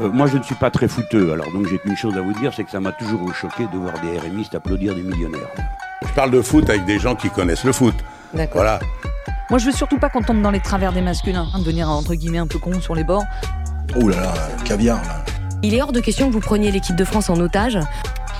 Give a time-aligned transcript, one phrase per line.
[0.00, 2.32] Euh, moi, je ne suis pas très fouteux, alors donc j'ai qu'une chose à vous
[2.34, 5.48] dire, c'est que ça m'a toujours choqué de voir des RMistes applaudir des millionnaires.
[6.02, 7.94] Je parle de foot avec des gens qui connaissent le foot.
[8.32, 8.62] D'accord.
[8.62, 8.78] Voilà.
[9.50, 12.14] Moi, je veux surtout pas qu'on tombe dans les travers des masculins, hein, devenir entre
[12.14, 13.24] guillemets un peu con sur les bords.
[13.96, 14.34] Oh là là,
[14.64, 15.24] caviar là.
[15.62, 17.78] Il est hors de question que vous preniez l'équipe de France en otage.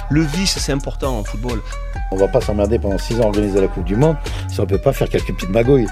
[0.09, 1.61] Le vice, c'est important en football.
[2.13, 4.17] On va pas s'emmerder pendant 6 ans à organiser la Coupe du Monde
[4.49, 5.87] si on peut pas faire quelques petites magouilles.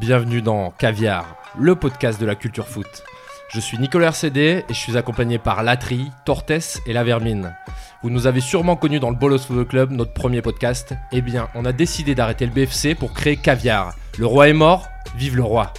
[0.00, 3.04] Bienvenue dans Caviar, le podcast de la culture foot.
[3.52, 7.54] Je suis Nicolas RCD et je suis accompagné par Latri, Tortes et La Vermine.
[8.02, 10.94] Vous nous avez sûrement connus dans le Bolos Football Club, notre premier podcast.
[11.12, 13.94] Eh bien, on a décidé d'arrêter le BFC pour créer Caviar.
[14.18, 15.74] Le roi est mort, vive le roi.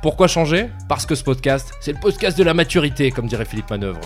[0.00, 0.70] Pourquoi changer?
[0.88, 4.00] Parce que ce podcast, c'est le podcast de la maturité, comme dirait Philippe Manœuvre.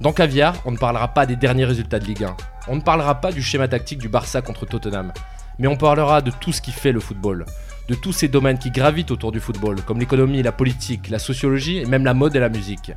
[0.00, 2.36] Dans Caviar, on ne parlera pas des derniers résultats de Ligue 1.
[2.68, 5.12] On ne parlera pas du schéma tactique du Barça contre Tottenham.
[5.58, 7.46] Mais on parlera de tout ce qui fait le football.
[7.92, 11.76] De tous ces domaines qui gravitent autour du football, comme l'économie, la politique, la sociologie
[11.76, 12.92] et même la mode et la musique.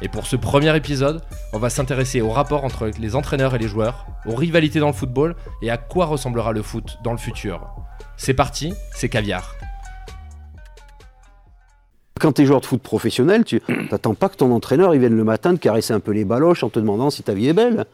[0.00, 3.66] Et pour ce premier épisode, on va s'intéresser au rapport entre les entraîneurs et les
[3.66, 7.68] joueurs, aux rivalités dans le football et à quoi ressemblera le foot dans le futur.
[8.16, 9.56] C'est parti, c'est Caviar.
[12.20, 13.60] Quand tu es joueur de foot professionnel, tu
[13.90, 16.68] n'attends pas que ton entraîneur vienne le matin te caresser un peu les baloches en
[16.68, 17.86] te demandant si ta vie est belle.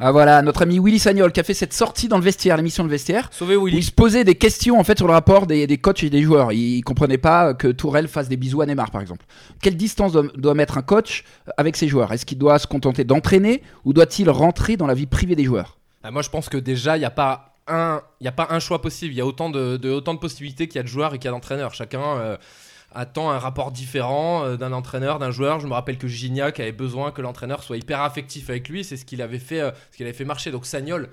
[0.00, 2.82] Ah voilà, notre ami Willy Sagnol qui a fait cette sortie dans le vestiaire, l'émission
[2.82, 5.68] de vestiaire, Sauvez où il se posait des questions en fait sur le rapport des,
[5.68, 6.50] des coachs et des joueurs.
[6.52, 9.24] Il comprenait pas que Tourelle fasse des bisous à Neymar par exemple.
[9.62, 11.22] Quelle distance doit, doit mettre un coach
[11.56, 12.12] avec ses joueurs?
[12.12, 15.78] Est-ce qu'il doit se contenter d'entraîner ou doit-il rentrer dans la vie privée des joueurs?
[16.02, 18.48] Ah, moi, je pense que déjà, il n'y a pas un, il y a pas
[18.50, 19.14] un choix possible.
[19.14, 21.18] Il y a autant de, de- autant de possibilités qu'il y a de joueurs et
[21.18, 21.72] qu'il y a d'entraîneurs.
[21.72, 22.36] Chacun euh,
[22.94, 25.60] attend un rapport différent euh, d'un entraîneur, d'un joueur.
[25.60, 28.84] Je me rappelle que Gignac avait besoin que l'entraîneur soit hyper affectif avec lui.
[28.84, 30.50] C'est ce qu'il avait fait, euh, ce qu'il avait fait marcher.
[30.50, 31.08] Donc Sagnol,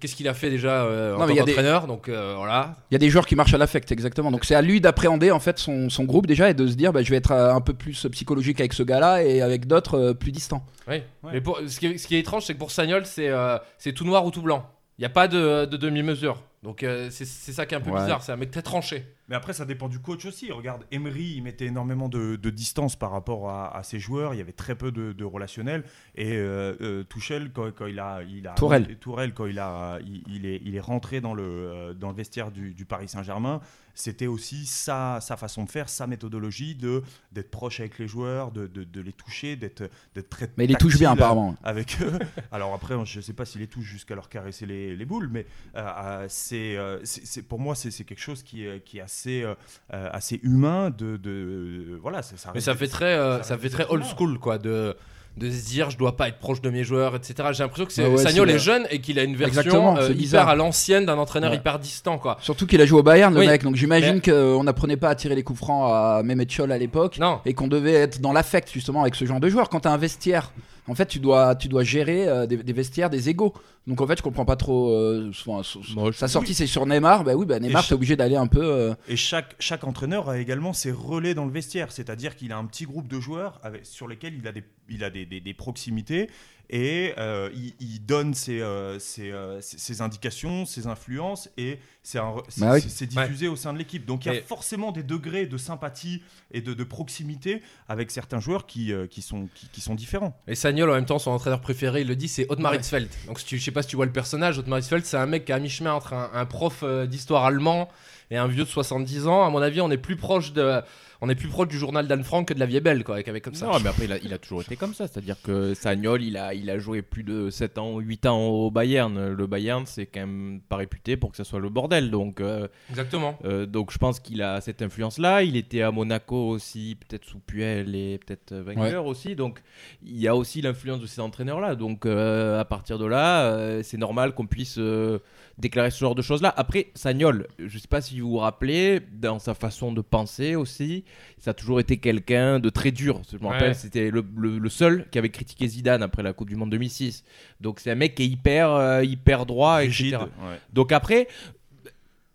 [0.00, 1.86] qu'est-ce qu'il a fait déjà euh, en Non, tant des- qu'entraîneur?
[1.86, 2.76] Donc euh, voilà.
[2.90, 4.30] Il y a des joueurs qui marchent à l'affect, exactement.
[4.30, 6.92] Donc c'est à lui d'appréhender en fait son, son groupe déjà et de se dire
[6.92, 10.14] bah, je vais être un peu plus psychologique avec ce gars-là et avec d'autres euh,
[10.14, 10.64] plus distants.
[10.88, 11.02] Oui.
[11.32, 13.58] Mais pour, ce, qui est, ce qui est étrange, c'est que pour Sagnol, c'est euh,
[13.78, 14.64] c'est tout noir ou tout blanc.
[15.00, 16.42] Il n'y a pas de, de demi-mesure.
[16.62, 18.02] Donc euh, c'est ça qui est un peu Ouais.
[18.02, 18.22] bizarre.
[18.22, 19.06] C'est un mec très tranché.
[19.30, 20.52] Mais après, ça dépend du coach aussi.
[20.52, 24.34] Regarde, Emery, il mettait énormément de, de distance par rapport à, à ses joueurs.
[24.34, 25.84] Il y avait très peu de, de relationnel.
[26.16, 28.98] Et euh, euh, Tuchel, quand, quand il a, il a Tourelle.
[28.98, 32.14] Tourelle, quand il a, il, il est, il est rentré dans le, euh, dans le
[32.16, 33.62] vestiaire du, du Paris Saint-Germain,
[33.94, 37.02] c'était aussi sa, sa façon de faire, sa méthodologie de
[37.32, 40.50] d'être proche avec les joueurs, de, de, de les toucher, d'être d'être très.
[40.56, 41.56] Mais il les touche bien apparemment.
[41.62, 42.18] avec eux.
[42.52, 45.28] Alors après, je ne sais pas s'il les touche jusqu'à leur caresser les, les boules,
[45.30, 45.46] mais
[45.76, 49.02] euh, euh, c'est, euh, c'est, pour moi, c'est, c'est quelque chose qui, est- qui est
[49.02, 49.54] assez, euh,
[49.90, 50.90] assez humain.
[50.90, 54.38] De, de- voilà, ça, ça Mais ça fait très, euh, ça fait très old school,
[54.38, 54.96] quoi, de,
[55.40, 57.34] de se dire je dois pas être proche de mes joueurs, etc.
[57.52, 60.10] J'ai l'impression que c'est Ouais, ouais, Sagnol est jeune et qu'il a une version euh,
[60.16, 61.56] hyper à l'ancienne d'un entraîneur Ouais.
[61.56, 62.36] hyper distant, quoi.
[62.42, 63.46] Surtout qu'il a joué au Bayern le Oui.
[63.46, 66.70] mec, donc j'imagine Mais- qu'on n'apprenait pas à tirer les coups francs à Mehmet Scholl
[66.72, 67.40] à l'époque Non.
[67.46, 69.68] et qu'on devait être dans l'affect justement avec ce genre de joueur.
[69.70, 70.52] Quand t'as un vestiaire,
[70.88, 73.54] en fait tu dois, tu dois gérer euh, des, des vestiaires, des égaux.
[73.86, 74.90] Donc en fait je comprends pas trop.
[74.90, 78.16] euh, souvent, so- so- sa sortie c'est sur Neymar, bah oui bah Neymar t'es obligé
[78.16, 78.62] d'aller un peu.
[78.62, 82.58] euh, Et chaque, chaque entraîneur a également ses relais dans le vestiaire, c'est-à-dire qu'il a
[82.58, 85.40] un petit groupe de joueurs avec, sur lesquels il a des, il a des, des-
[85.40, 86.28] des proximités
[86.72, 91.80] et euh, il, il donne ses, euh, ses, euh, ses- ses indications, ses influences et
[92.02, 92.80] c'est Bah oui.
[93.08, 94.06] diffusé au sein de l'équipe.
[94.06, 96.22] Donc il y a forcément des degrés de sympathie
[96.52, 100.40] et de, de proximité avec certains joueurs qui, euh, qui, sont, qui, qui sont différents.
[100.46, 102.78] Et Sagnol, en même temps, son entraîneur préféré, il le dit, c'est Otmar Ouais.
[102.78, 103.08] Hitzfeld.
[103.26, 105.26] Donc, si tu, je sais pas si tu vois le personnage, Otmar Hitzfeld, c'est un
[105.26, 107.88] mec qui est à mi-chemin entre un, un prof d'histoire allemand
[108.30, 109.44] et un vieux de 70 ans.
[109.44, 110.80] À mon avis, on est plus proche de,
[111.20, 113.28] on est plus proche du journal d'Anne Frank que de la vieille belle, quoi, avec,
[113.28, 113.66] avec comme ça.
[113.66, 115.06] Non, mais après, il a, il a toujours été comme ça.
[115.06, 118.70] C'est-à-dire que Sagnol, il a, il a joué plus de 7 ans, 8 ans au
[118.70, 119.28] Bayern.
[119.32, 122.10] Le Bayern, c'est quand même pas réputé pour que ça soit le bordel.
[122.10, 123.38] Donc, euh, Exactement.
[123.44, 125.42] euh, donc je pense qu'il a cette influence-là.
[125.42, 129.34] Il était à Monaco aussi, peut-être sous Puel et peut-être Wenger aussi.
[129.36, 129.60] Donc,
[130.02, 131.74] il y a aussi l'influence de ces entraîneurs-là.
[131.74, 135.18] Donc, euh, à partir de là, euh, c'est normal qu'on puisse euh,
[135.60, 136.52] déclarer ce genre de choses-là.
[136.56, 141.04] Après, Sagnol, je sais pas si vous vous rappelez, dans sa façon de penser aussi,
[141.38, 143.20] ça a toujours été quelqu'un de très dur.
[143.30, 143.50] Je me Ouais.
[143.50, 146.70] rappelle, c'était le, le- le seul qui avait critiqué Zidane après la Coupe du Monde
[146.70, 147.22] 2006.
[147.60, 150.24] Donc, c'est un mec qui est hyper, euh, hyper droit, Rigide, etc.
[150.42, 150.58] ouais.
[150.72, 151.28] Donc après,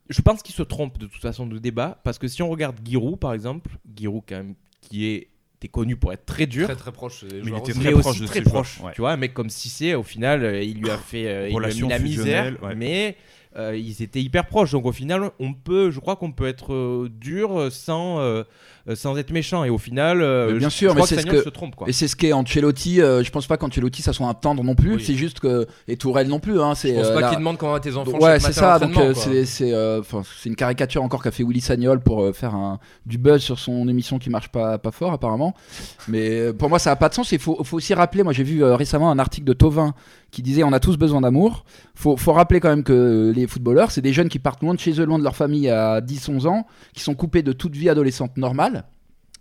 [0.09, 2.75] je pense qu'il se trompe de toute façon de débat parce que si on regarde
[2.85, 6.75] Giroud par exemple, Giroud quand même qui est était connu pour être très dur, Très
[6.75, 7.23] très proche.
[7.23, 8.79] des Mais il était très aussi proche de très joueurs, proche.
[8.81, 8.91] ouais.
[8.93, 11.57] Tu vois, un mec comme Cissé, au final, euh, il lui a fait euh, il
[11.57, 12.75] lui a mis la misère, ouais.
[12.75, 13.15] mais
[13.57, 14.71] euh, ils étaient hyper proches.
[14.71, 18.43] Donc au final, on peut, je crois qu'on peut être euh, dur sans, euh,
[18.89, 19.63] euh, sans être méchant.
[19.63, 21.49] Et au final, euh, bien je- sûr, je mais crois c'est que ce que- se
[21.49, 21.75] trompe.
[21.75, 21.87] Quoi.
[21.89, 23.01] Et c'est ce qu'est Ancelotti.
[23.01, 24.95] euh, je pense pas qu'Ancelotti ça soit un tendre non plus.
[24.95, 25.03] Oui.
[25.05, 26.59] C'est juste que et Tourelle non plus.
[26.61, 28.17] Hein, Je c'est pense euh, pas la- qu'ils demandent comment va tes enfants.
[28.19, 28.77] Ouais, c'est ça.
[28.79, 32.23] Donc euh, c'est c'est euh, enfin, c'est une caricature encore qu'a fait Willy Sagnol pour
[32.23, 35.53] euh, faire un, du buzz sur son émission qui marche pas pas fort apparemment.
[36.07, 37.31] Mais pour moi ça a pas de sens.
[37.31, 38.23] Il faut faut aussi rappeler.
[38.23, 39.93] Moi j'ai vu euh, récemment un article de Tovin
[40.35, 41.63] qui disait on a tous besoin d'amour.
[41.95, 44.79] Faut faut rappeler quand même que les footballeurs c'est des jeunes qui partent loin de
[44.79, 47.89] chez eux, loin de leur famille à 10-11 ans, qui sont coupés de toute vie
[47.89, 48.83] adolescente normale.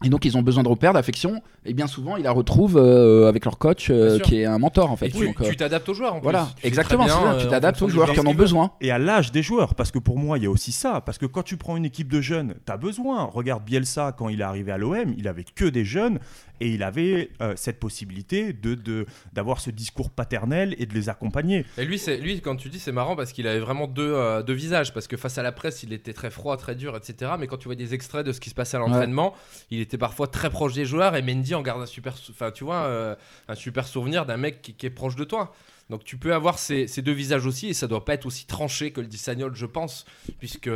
[0.04, 3.28] Et donc ils ont besoin de repères, d'affection, et bien souvent ils la retrouvent euh,
[3.28, 5.06] avec leur coach, euh, qui est un mentor en fait.
[5.06, 6.68] Et tu Donc, euh, tu t'adaptes aux joueurs en voilà, plus.
[6.68, 8.72] Exactement, bien, tu t'adaptes aux joueurs qui en ont besoin.
[8.80, 11.00] Et à l'âge des joueurs, parce que pour moi, il y a aussi ça.
[11.00, 13.24] Parce que quand tu prends une équipe de jeunes, tu as besoin.
[13.24, 16.18] Regarde Bielsa, quand il est arrivé à l'OM, il avait que des jeunes
[16.60, 21.08] et il avait euh, cette possibilité de de- d'avoir ce discours paternel et de les
[21.08, 21.64] accompagner.
[21.78, 24.42] Et lui, c'est lui quand tu dis c'est marrant parce qu'il avait vraiment deux, euh,
[24.42, 27.32] deux visages parce que face à la presse il était très froid, très dur, etc.
[27.38, 29.34] Mais quand tu vois des extraits de ce qui se passait à l'entraînement,
[29.70, 32.14] il était parfois très proche des joueurs et Mendy en garde un super,
[32.52, 33.14] tu vois, euh,
[33.49, 35.55] un super souvenir d'un mec qui, est proche de toi.
[35.91, 38.91] Donc tu peux avoir ces, deux visages aussi et ça doit pas être aussi tranché
[38.91, 40.06] que le dit Sagnol, je pense,
[40.38, 40.70] puisque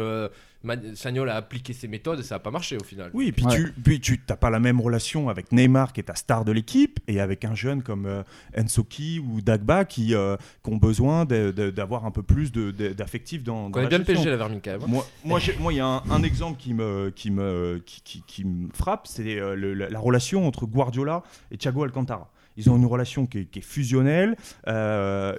[0.94, 3.10] Sagnol a appliqué ses méthodes et ça a pas marché au final.
[3.14, 3.55] Oui, et puis Ouais.
[3.55, 6.50] tu puis tu t'as pas la même relation avec Neymar qui est ta star de
[6.52, 8.22] l'équipe et avec un jeune comme euh,
[8.58, 13.62] Ensoki ou Dagba qui, euh, qui ont besoin d'avoir un peu plus d'affectif dans, On
[13.66, 14.05] dans connaît la bien.
[14.05, 14.88] PSG la Vermine quand même.
[14.88, 18.00] Moi, moi, j'ai- moi, il y a un, un exemple qui me, qui me, qui,
[18.02, 19.54] qui- qui me frappe, c'est euh,
[19.90, 22.31] la relation entre Guardiola et Thiago Alcantara.
[22.58, 24.37] Ils ont une relation qui est, fusionnelle.
[24.66, 25.32] Euh,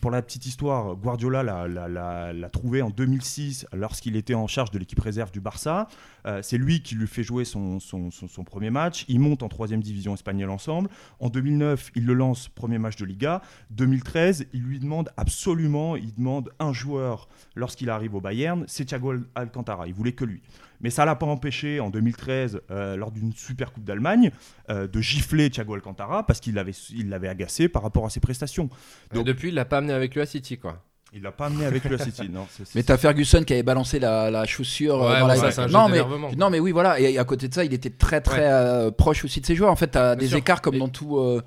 [0.00, 5.00] pour la petite histoire, Guardiola l'a- trouvé en 2006 lorsqu'il était en charge de l'équipe
[5.00, 5.88] réserve du Barça.
[6.26, 7.78] Euh, c'est lui qui lui fait jouer son,
[8.46, 9.04] premier match.
[9.08, 10.88] Ils montent en troisième division espagnole ensemble.
[11.18, 13.42] En 2009, il le lance, premier match de Liga.
[13.70, 19.10] 2013, il lui demande absolument, il demande un joueur lorsqu'il arrive au Bayern, c'est Thiago
[19.10, 19.88] Al- Alcantara.
[19.88, 20.40] Il voulait que lui.
[20.80, 24.30] Mais ça l'a pas empêché en 2013, euh, lors d'une Super Coupe d'Allemagne,
[24.70, 28.20] euh, de gifler Thiago Alcantara parce qu'il l'avait il l'avait agacé par rapport à ses
[28.20, 28.68] prestations.
[29.12, 30.82] Donc- depuis il l'a pas amené avec lui à City quoi.
[31.12, 32.28] Il l'a pas amené avec lui à City.
[32.30, 35.26] Non, c'est- c'est- Mais t'as Ferguson qui avait balancé la, la chaussure euh, Ouais, dans
[35.26, 36.02] la ça, non, mais,
[36.36, 38.46] non mais oui voilà et à côté de ça il était très très Ouais.
[38.48, 40.38] euh, proche aussi de ses joueurs en fait t'as Bien des sûr.
[40.38, 41.42] écarts comme Et- dans tout euh,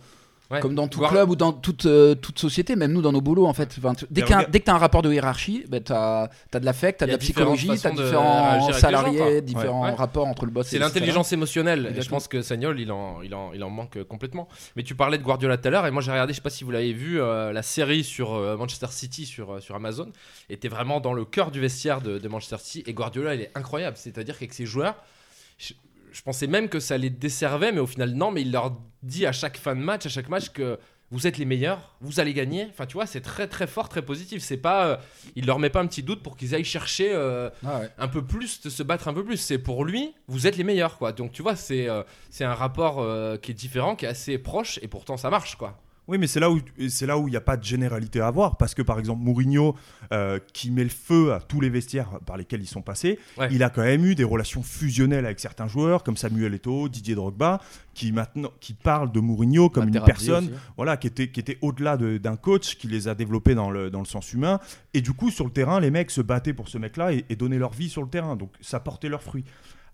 [0.54, 0.60] Ouais.
[0.60, 3.46] comme dans tout club ou dans toute euh, toute société même nous dans nos boulots
[3.46, 6.30] en fait Enfin, tu- dès qu'un dès que t'as un rapport de hiérarchie ben t'as
[6.54, 9.92] as de l'affect t'as Il de la psychologie façons de différents salariés gens, différents Ouais.
[9.92, 11.94] rapports entre le boss C'est et l'intelligence émotionnelle.
[11.98, 14.48] Et je pense que Sagnol, il en, il, en, il en manque euh, complètement.
[14.76, 16.50] Mais tu parlais de Guardiola tout à l'heure, et moi j'ai regardé, je sais pas
[16.50, 20.12] si vous l'avez vu, euh, la série sur euh, Manchester City sur, sur Amazon
[20.50, 22.84] était vraiment dans le cœur du vestiaire de, de Manchester City.
[22.88, 23.98] Et Guardiola, il est incroyable.
[23.98, 24.96] C'est-à-dire qu'avec ses joueurs,
[26.14, 28.32] je, pensais même que ça les desservait, mais au final, non.
[28.32, 30.80] Mais il leur dit à chaque fin de match, à chaque match, que
[31.12, 32.68] vous êtes les meilleurs, vous allez gagner.
[32.72, 34.42] Enfin, tu vois, c'est très très fort, très positif.
[34.42, 34.98] C'est pas, euh,
[35.36, 37.12] il leur met pas un petit doute pour qu'ils aillent chercher.
[37.14, 37.90] euh, Ah ouais.
[38.00, 39.38] un peu plus, de se battre un peu plus.
[39.38, 41.12] C'est pour lui, vous êtes les meilleurs, quoi.
[41.12, 42.02] Donc tu vois, c'est euh,
[42.32, 43.06] c'est un rapport
[43.42, 45.83] qui est différent, qui est assez proche, et pourtant ça marche, quoi.
[46.10, 46.60] Oui, mais c'est là où
[46.90, 49.22] c'est là où il n'y a pas de généralité à avoir parce que par exemple
[49.24, 49.74] Mourinho
[50.12, 53.48] euh, qui met le feu à tous les vestiaires par lesquels ils sont passés, Ouais.
[53.52, 57.16] il a quand même eu des relations fusionnelles avec certains joueurs comme Samuel Eto'o, Didier
[57.16, 57.62] Drogba,
[57.94, 60.54] qui maintenant qui parlent de Mourinho comme une personne aussi.
[60.76, 63.90] voilà, qui était, qui était au-delà de- d'un coach, qui les a développés dans le,
[63.90, 64.60] dans le sens humain.
[64.94, 67.38] Et du coup, sur le terrain, les mecs se battaient pour ce mec-là et, et
[67.38, 68.36] donnaient leur vie sur le terrain.
[68.36, 69.46] Donc ça portait leurs fruits.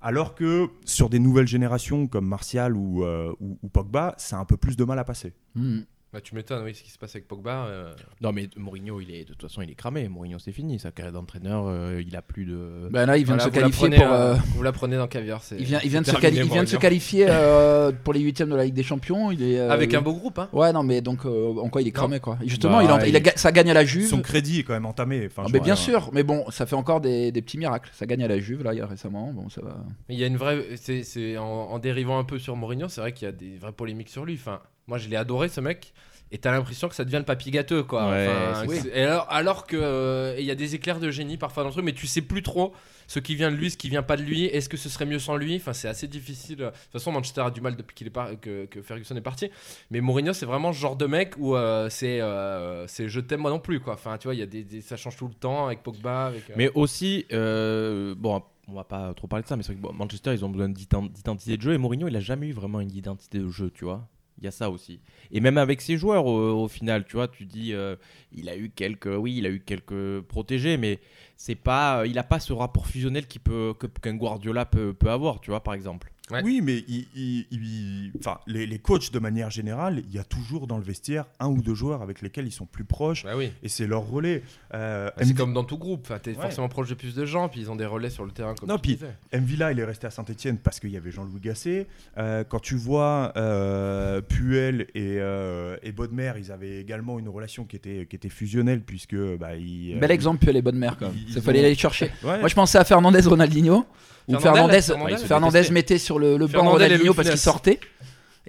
[0.01, 4.39] Alors que sur des nouvelles générations comme Martial ou, euh, ou, ou Pogba, ça a
[4.39, 5.33] un peu plus de mal à passer.
[5.55, 5.81] Hmm.
[6.11, 7.65] Bah, tu m'étonnes, oui, ce qui se passe avec Pogba.
[7.67, 10.07] euh, Non, mais Mourinho, il est, de toute façon, il est cramé.
[10.09, 10.79] Mourinho, c'est fini.
[10.79, 12.89] Sa carrière d'entraîneur, euh, il a plus de.
[12.91, 14.63] ben là il vient voilà, de se vous la qualifier prenez, pour euh, euh, Vous
[14.63, 15.43] la prenez dans Caviar.
[15.43, 18.13] c'est- il vient, il vient de se, quali- il vient de se qualifier euh, pour
[18.13, 19.29] les huitièmes de la Ligue des Champions.
[19.29, 20.49] Il est, euh, Avec un beau groupe, hein.
[20.51, 22.39] Ouais, non, mais donc euh, en quoi il est cramé quoi.
[22.43, 24.07] Justement, Bah, il, en- il a il- ga- ça gagne à la Juve.
[24.07, 25.27] Son crédit est quand même entamé.
[25.27, 27.91] Enfin, Ah, mais bien sûr, mais bon, ça fait encore des, des petits miracles.
[27.93, 29.31] Ça gagne à la Juve là, il y a récemment.
[29.31, 29.77] Bon, ça va.
[30.07, 30.65] Mais il y a une vraie.
[30.75, 33.57] C'est, c'est- en, en dérivant un peu sur Mourinho, c'est vrai qu'il y a des
[33.57, 34.33] vraies polémiques sur lui.
[34.33, 35.93] Enfin, moi, je l'ai adoré, ce mec.
[36.31, 38.07] Et t'as l'impression que ça devient le papy gâteux, quoi.
[38.11, 41.09] Ouais, Enfin, c'est- c'est- et alors, alors que euh, il y a des éclairs de
[41.09, 42.71] génie parfois dans le truc, mais tu sais plus trop
[43.07, 44.45] ce qui vient de lui, ce qui vient pas de lui.
[44.45, 45.55] Est-ce que ce serait mieux sans lui?
[45.55, 46.57] Enfin, c'est assez difficile.
[46.57, 49.21] De toute façon, Manchester a du mal depuis qu'il est par- que, que Ferguson est
[49.21, 49.49] parti.
[49.89, 53.39] Mais Mourinho, c'est vraiment ce genre de mec où euh, c'est, euh, c'est je t'aime
[53.39, 53.93] moi non plus, quoi.
[53.95, 56.27] Enfin, tu vois, il y a des, des- ça change tout le temps avec Pogba.
[56.27, 59.73] Avec, euh, Mais aussi, euh, bon, on va pas trop parler de ça, mais c'est
[59.73, 61.73] vrai que Manchester, ils ont besoin d'ident- d'identité de jeu.
[61.73, 64.07] Et Mourinho, il a jamais eu vraiment une identité de jeu, tu vois.
[64.39, 65.01] Il y a ça aussi.
[65.31, 67.97] Et même avec ses joueurs, au, final, tu vois, tu dis, euh,
[68.31, 70.99] il a eu quelques, oui, il a eu quelques protégés, mais
[71.35, 75.41] c'est pas, il a pas ce rapport fusionnel qui peut, qu'un Guardiola peut, peut avoir,
[75.41, 76.11] tu vois, par exemple.
[76.31, 76.41] Ouais.
[76.43, 80.23] Oui, mais il- il- il- enfin, les, les coachs, de manière générale, il y a
[80.23, 83.23] toujours dans le vestiaire un ou deux joueurs avec lesquels ils sont plus proches.
[83.23, 83.51] Bah oui.
[83.63, 84.43] Et c'est leur relais.
[84.73, 86.11] Euh, Bah, c'est MV comme dans tout groupe.
[86.21, 86.35] T'es Ouais.
[86.41, 88.53] forcément proche de plus de gens, puis ils ont des relais sur le terrain.
[88.55, 88.99] Comme Non, tu puis.
[89.33, 91.87] Mvila, il est resté à Saint-Etienne parce qu'il y avait Jean-Louis Gasset.
[92.17, 97.65] Euh, quand tu vois euh, Puel et, euh, et Bodmer, ils avaient également une relation
[97.65, 101.15] qui était, qui était fusionnelle puisque bah, ils, Bel exemple, est bonne mère quand même.
[101.27, 102.11] Il ont- fallait aller chercher.
[102.23, 102.39] Ouais.
[102.39, 103.85] Moi je pensais à Fernandez Ronaldinho.
[104.27, 105.73] Où Fernandel, Fernandez, il Fernandez détestait.
[105.73, 107.79] mettait sur le, le banc Ronaldinho parce qu'il sortait.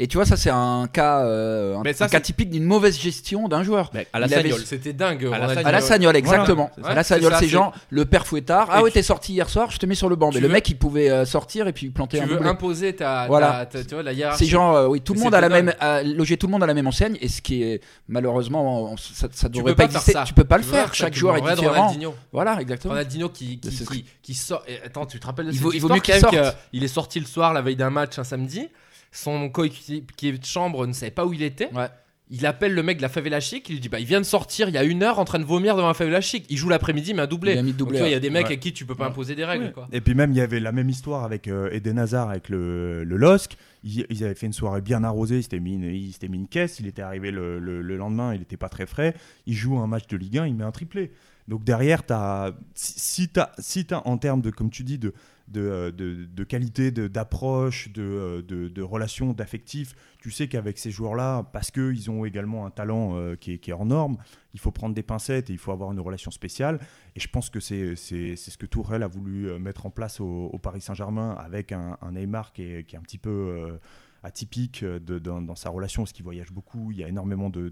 [0.03, 2.49] Et tu vois, ça c'est un cas, euh, un, Mais ça, un cas c'est- typique
[2.49, 3.91] d'une mauvaise gestion d'un joueur.
[3.93, 4.61] Mais à la Il avait- Sagnol.
[4.67, 5.27] C'était dingue.
[5.27, 5.69] À la Ronaldinho.
[5.69, 6.71] À la Sagnol, exactement.
[6.79, 6.89] Voilà.
[6.93, 8.69] À la Ouais, Sagnol, c'est ça, c'est c'est- genre le père fouettard.
[8.71, 10.31] Ah Et ouais, tu- t'es sorti hier soir, je te mets sur le banc.
[10.31, 12.37] Tu Mais le veux- mec, il pouvait euh, sortir et puis planter Tu un veux
[12.37, 12.49] doublé.
[12.49, 13.67] imposer ta, Voilà.
[13.67, 14.45] ta- ta- tu vois, la hiérarchie.
[14.47, 16.53] C'est genre, euh, oui, tout le Mais monde a la même, a logé tout le
[16.53, 19.73] monde à la même enseigne, et ce qui est malheureusement, on- ça, ça Tu devrait
[19.73, 20.13] peux pas pas faire exister.
[20.13, 20.25] ça.
[20.25, 20.87] Tu peux pas le Tu faire.
[20.89, 21.89] ça, Chaque tu joueur est différent.
[21.89, 22.15] Ronaldinho.
[22.33, 22.95] Voilà, exactement.
[22.95, 24.63] Ronaldinho qui, qui, C'est ce qui, qui sort.
[24.67, 26.33] et Attends, tu te rappelles de Il cette vaut- il vaut histoire, mieux qu'il quand
[26.33, 26.55] même, sorte?
[26.57, 28.69] que Il est sorti le soir, la veille d'un match, un samedi.
[29.13, 31.73] Son coéquipier de chambre ne savait pas où il était.
[31.75, 31.89] Ouais.
[32.33, 34.25] Il appelle le mec de la favela chic, il lui dit bah il vient de
[34.25, 36.47] sortir il y a une heure en train de vomir devant la favela chic.
[36.49, 37.55] Il joue l'après-midi mais un doublé.
[37.55, 38.53] Il a mis Donc, doublé, tu vois, il y a des mecs Ouais.
[38.53, 39.89] à qui tu peux pas imposer des règles quoi.
[39.91, 43.03] Et puis même, il y avait la même histoire avec euh, Eden Hazard, avec le,
[43.03, 43.57] le LOSC.
[43.83, 46.37] Ils, ils avaient fait une soirée bien arrosée, il s'était mis, une- il s'était mis
[46.39, 49.15] une caisse, il était arrivé le, le- le lendemain, il n'était pas très frais.
[49.47, 51.11] Il joue un match de Ligue 1, il met un triplé.
[51.49, 55.15] Donc derrière, as, si, tu as, si t'as, en termes de, comme tu dis, de,
[55.51, 60.79] de, euh, de, de qualité, d'approche, de, euh, de, de relations, d'affectifs, tu sais qu'avec
[60.79, 64.17] ces joueurs-là, parce qu'ils ont également un talent euh, qui, est, qui est hors norme,
[64.55, 66.79] il faut prendre des pincettes et il faut avoir une relation spéciale.
[67.17, 70.81] Et je pense que c'est ce que Tourelle a voulu mettre en place au, Paris
[70.81, 73.79] Saint-Germain avec un, Neymar qui est, qui est un petit peu
[74.23, 76.91] atypique euh, de- dans, dans sa relation, parce qu'il voyage beaucoup.
[76.93, 77.71] Il y a énormément de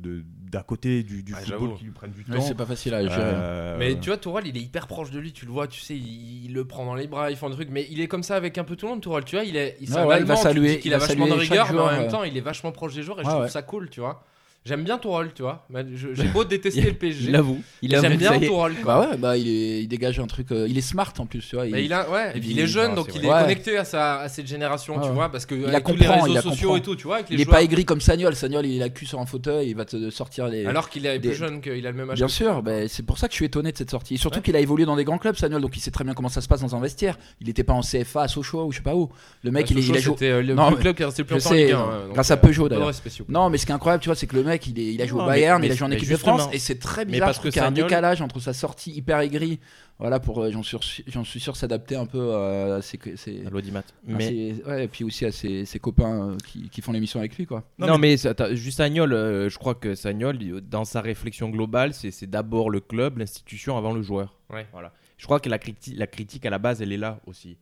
[0.50, 2.40] d'à côté du, du Ah, football qui lui prennent du Ouais, temps.
[2.42, 3.14] c'est pas facile à gérer.
[3.18, 5.80] Euh, Mais tu vois, Tourelle, il est hyper proche de lui, tu le vois, tu
[5.80, 8.08] sais, il, il le prend dans les bras, il fait un truc, mais il est
[8.08, 10.20] comme ça avec un peu tout le monde, Tourelle, tu vois, il est, il, Ouais,
[10.20, 12.36] il va saluer- qu'il il a va vachement de rigueur, mais en même temps, il
[12.36, 13.48] est vachement proche des joueurs et je trouve ouais.
[13.48, 14.24] ça cool, tu vois.
[14.68, 15.64] J'aime bien Tourelle, tu vois.
[15.94, 17.28] Je- J'ai beau détester le PSG.
[17.30, 17.60] Il avoue.
[17.82, 18.46] Il J'aime bien est.
[18.46, 18.94] Tourelle, quoi.
[19.00, 20.52] Bah ouais, bah il, est, il dégage un truc.
[20.52, 21.66] euh, il est smart en plus, tu vois.
[21.66, 23.28] Il a, ouais, et puis il il- est jeune, donc il est.
[23.28, 23.40] Ouais.
[23.40, 25.98] connecté à, sa, à cette génération, Ouais, tu vois, parce que Il avec la tous
[26.00, 26.76] les réseaux il sociaux comprend.
[26.76, 28.34] et tout, tu vois, avec les il est joueurs, pas aigri comme Sagnol.
[28.36, 30.66] Sagnol, il a la cul sur un fauteuil, il va te sortir les.
[30.66, 32.18] alors qu'il est des- plus jeune, qu'il a le même âge.
[32.18, 34.14] Bien sûr, bah, c'est pour ça que je suis étonné de cette sortie.
[34.14, 34.42] Et surtout Ouais.
[34.42, 36.40] qu'il a évolué dans des grands clubs, Sagnol, donc il sait très bien comment ça
[36.40, 37.18] se passe dans un vestiaire.
[37.40, 39.08] Il n'était pas en CFA à Sochaux ou je sais pas où.
[39.42, 40.00] Le mec, il, a joué.
[40.00, 41.78] c'était euh, le club qui est resté le plus je longtemps en sais, Ligue 1,
[41.78, 42.92] non, ouais, donc, grâce à euh, Peugeot, de d'ailleurs.
[43.28, 45.02] Non, mais ce qui est incroyable, tu vois, c'est que le mec, il, est, il
[45.02, 46.48] a joué Non, au mais- Bayern, mais- il a joué en mais équipe de France,
[46.52, 48.90] et c'est très Mais bizarre parce que qu'il y a un décalage entre sa sortie
[48.92, 49.60] hyper aigrie,
[49.98, 53.46] voilà, pour, euh, j'en suis, sûr- j'en suis sûr, s'adapter un peu à ses, ses-
[53.46, 53.82] À l'audimat.
[54.06, 57.18] Mais ses- ouais, et puis aussi à ses, ses copains euh, qui, qui font l'émission
[57.20, 57.64] avec lui, quoi.
[57.78, 58.16] Non, mais,
[58.52, 62.80] juste Sagnol, euh, je crois que Sagnol, dans sa réflexion globale, c'est c'est d'abord le
[62.80, 64.34] club, l'institution avant le joueur.
[64.50, 64.66] Ouais.
[64.72, 64.92] Voilà.
[65.16, 67.56] Je crois que la, criti- la critique à la base, elle est là aussi.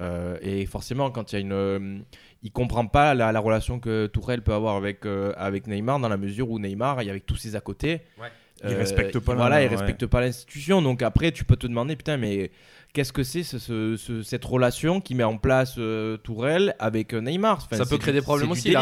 [0.00, 1.98] Euh, et forcément, quand il y a une, euh,
[2.42, 6.08] il comprend pas la, la relation que Tourelle peut avoir avec euh, avec Neymar dans
[6.08, 8.00] la mesure où Neymar, il y a avec tous ses à côté.
[8.18, 8.28] Ouais.
[8.62, 9.66] Il respecte pas Voilà, ouais.
[9.68, 10.82] respecte pas l'institution.
[10.82, 12.50] Donc après, tu peux te demander, putain, mais
[12.92, 17.14] qu'est-ce que c'est ce- ce- ce- cette relation qui met en place euh, Tourelle avec
[17.14, 17.56] euh, Neymar?
[17.64, 18.74] Enfin, ça c'est peut créer des problèmes aussi.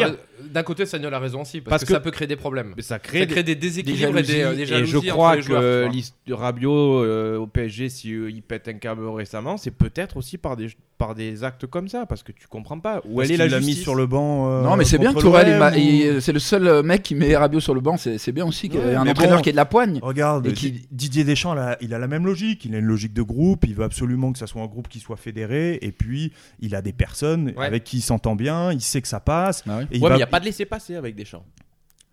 [0.52, 2.72] D'un côté, Sagnol a raison aussi, parce, Parce que, que- ça peut créer des problèmes.
[2.76, 4.56] Mais ça crée Ça des- crée des déséquilibres et des, jalousies.
[4.56, 8.30] des Et jalousies je entre crois joueurs, que l'hist- Rabiot euh, au PSG, si euh,
[8.30, 12.06] il pète un câble récemment, c'est peut-être aussi par des, par des actes comme ça,
[12.06, 13.82] parce que tu comprends pas où Parce elle est la qu'il l'a mis justice.
[13.82, 14.48] sur le banc.
[14.50, 17.60] euh, non, mais c'est bien Tourelle, ou- c'est le seul euh, mec qui met Rabiot
[17.60, 19.42] sur le banc, c'est bien aussi qu'il y ait un entraîneur bon.
[19.42, 19.98] qui est de la poigne.
[20.02, 22.64] Regarde, Et qui- Di- Didier Deschamps, là, il a la même logique.
[22.64, 23.64] Il a une logique de groupe.
[23.66, 23.97] Il veut absolument
[24.32, 25.78] que ça soit un groupe qui soit fédéré.
[25.82, 27.66] Et puis, il a des personnes Ouais.
[27.66, 28.72] avec qui il s'entend bien.
[28.72, 29.62] Il sait que ça passe.
[29.68, 29.82] Ah ouais.
[29.90, 31.44] Et il Ouais, va- mais il n'y a pas de laisser-passer avec Deschamps.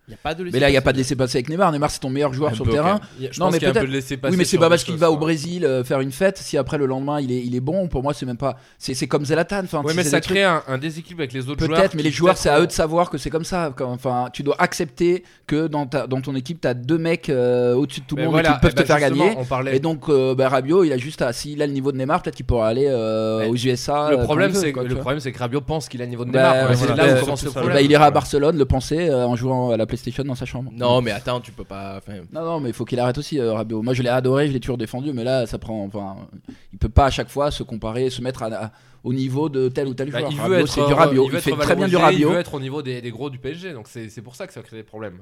[0.07, 1.37] Il n'y a pas de Mais là, il n'y a pas de laisser-passer.
[1.37, 1.71] laisser-passer avec Neymar.
[1.71, 2.99] Neymar, c'est ton meilleur joueur Un sur le terrain.
[3.19, 5.17] Je Non, pense mais peut-être- laisser passer Oui, mais c'est pas parce qu'il va au.
[5.17, 7.87] Brésil euh, faire une fête si après le lendemain il est, il est bon.
[7.87, 8.57] Pour moi, c'est même pas.
[8.77, 9.61] C'est c'est comme Zlatan.
[9.63, 11.79] Enfin, Ouais, mais ça crée un, un déséquilibre avec les autres joueurs.
[11.79, 13.73] Peut-être, mais les joueurs, c'est à eux de savoir que c'est comme ça.
[13.81, 17.73] Enfin, tu dois accepter que dans, ta, dans ton équipe, tu as deux mecs euh,
[17.73, 19.37] au-dessus de tout le monde voilà, qui peuvent eh ben, te faire justement, gagner.
[19.39, 19.75] On parlait.
[19.75, 21.33] Et donc, euh, bah, Rabiot, il a juste à.
[21.33, 24.11] S'il a le niveau de Neymar, peut-être qu'il pourra aller euh, aux USA.
[24.11, 25.01] Le problème, c'est quoi, que tu le vois.
[25.01, 27.81] problème, c'est que Rabiot pense qu'il a le niveau de Neymar.
[27.81, 30.71] il ira à Barcelone le penser en jouant à la PlayStation dans sa chambre.
[30.73, 31.97] Non, mais attends, tu peux pas.
[31.97, 33.81] enfin, Non, non, mais il faut qu'il arrête aussi, euh, Rabiot.
[33.81, 35.83] Moi, je l'ai adoré, je l'ai toujours défendu, mais là, ça prend.
[35.85, 36.17] Enfin,
[36.73, 38.71] il peut pas à chaque fois se comparer, se mettre à- à-
[39.03, 40.31] au niveau de tel ou tel Bah, joueur.
[40.31, 41.27] il veut Rabiot, être c'est du Rabiot.
[41.29, 42.29] il, Il, fait très bien du Rabiot.
[42.29, 44.47] Il veut être au niveau des, des gros du PSG, donc c'est c'est pour ça
[44.47, 45.19] que ça crée des problèmes.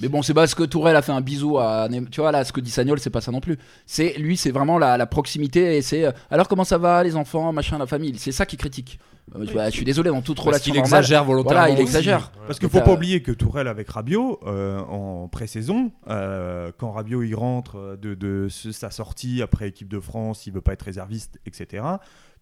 [0.00, 1.88] Mais bon, c'est parce que Tourelle a fait un bisou à.
[2.10, 3.56] Tu vois, là, ce que dit Sagnol, c'est pas ça non plus.
[3.86, 6.04] C'est Lui, c'est vraiment la, la proximité et c'est.
[6.04, 8.14] euh, alors, comment ça va, les enfants, machin, la famille?
[8.18, 8.98] C'est ça qui critique.
[9.34, 10.86] Euh, vois, je suis désolé, dans toute Parce relation normale.
[10.86, 11.60] exagère volontairement.
[11.60, 11.82] Voilà, il aussi.
[11.82, 12.30] exagère.
[12.46, 16.70] Parce qu'il Donc, faut euh, pas oublier que Tourelle avec Rabiot euh, en pré-saison, euh,
[16.78, 20.72] quand Rabiot il rentre de, de sa sortie après équipe de France, il veut pas
[20.74, 21.82] être réserviste, etc.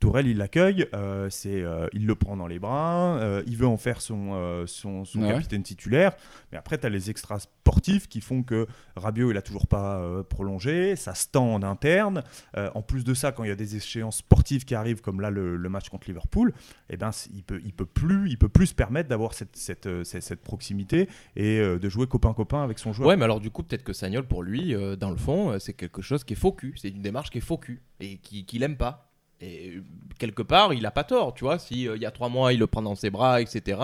[0.01, 3.67] Tourelle, il l'accueille, euh, c'est, euh, il le prend dans les bras, euh, il veut
[3.67, 5.29] en faire son, son, son Ouais.
[5.33, 6.13] capitaine titulaire.
[6.53, 10.23] Mais après, tu as les extras sportifs qui font que Rabiot, il a toujours pas
[10.29, 12.23] prolongé, ça se tend en interne.
[12.55, 15.31] En plus de ça, quand il y a des échéances sportives qui arrivent, comme là
[15.31, 16.53] le, le match contre Liverpool,
[16.91, 19.89] eh ben, il peut, il peut plus, il peut plus se permettre d'avoir cette, cette,
[20.05, 23.09] cette, cette proximité et de jouer copain-copain avec son joueur.
[23.09, 26.03] Ouais, mais alors du coup, peut-être que Sagnol, pour lui, dans le fond, c'est quelque
[26.03, 26.75] chose qui est faux cul.
[26.77, 29.11] C'est une démarche qui est faux cul et qui- qu'il aime pas.
[29.45, 29.83] Et
[30.19, 31.59] quelque part, il a pas tort, tu vois.
[31.59, 33.79] Si euh, il y a trois mois, il le prend dans ses bras, etc.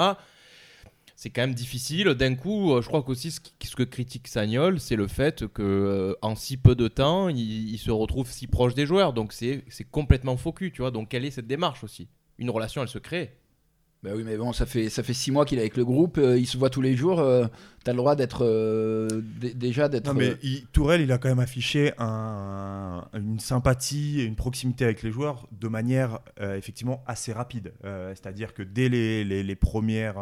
[1.16, 2.08] C'est quand même difficile.
[2.14, 6.14] D'un coup, euh, je crois qu'aussi ce, que critique Sagnol, c'est le fait que euh,
[6.22, 9.12] en si peu de temps, il, se retrouve si proche des joueurs.
[9.12, 10.90] Donc c'est complètement faux tu vois.
[10.90, 12.08] Donc quelle est cette démarche aussi?
[12.38, 13.39] Une relation, elle se crée.
[14.02, 16.16] Bah oui, mais bon, ça fait, ça fait six mois qu'il est avec le groupe,
[16.16, 17.20] euh, il se voit tous les jours.
[17.20, 17.44] euh,
[17.84, 18.44] T'as le droit d'être.
[18.46, 19.08] euh,
[19.54, 20.06] déjà d'être.
[20.06, 24.84] Non, mais il- Tourelle, il a quand même affiché un- une sympathie et une proximité
[24.84, 27.72] avec les joueurs de manière euh, effectivement assez rapide.
[27.84, 30.16] Euh, C'est-à-dire que dès les, les- les premières.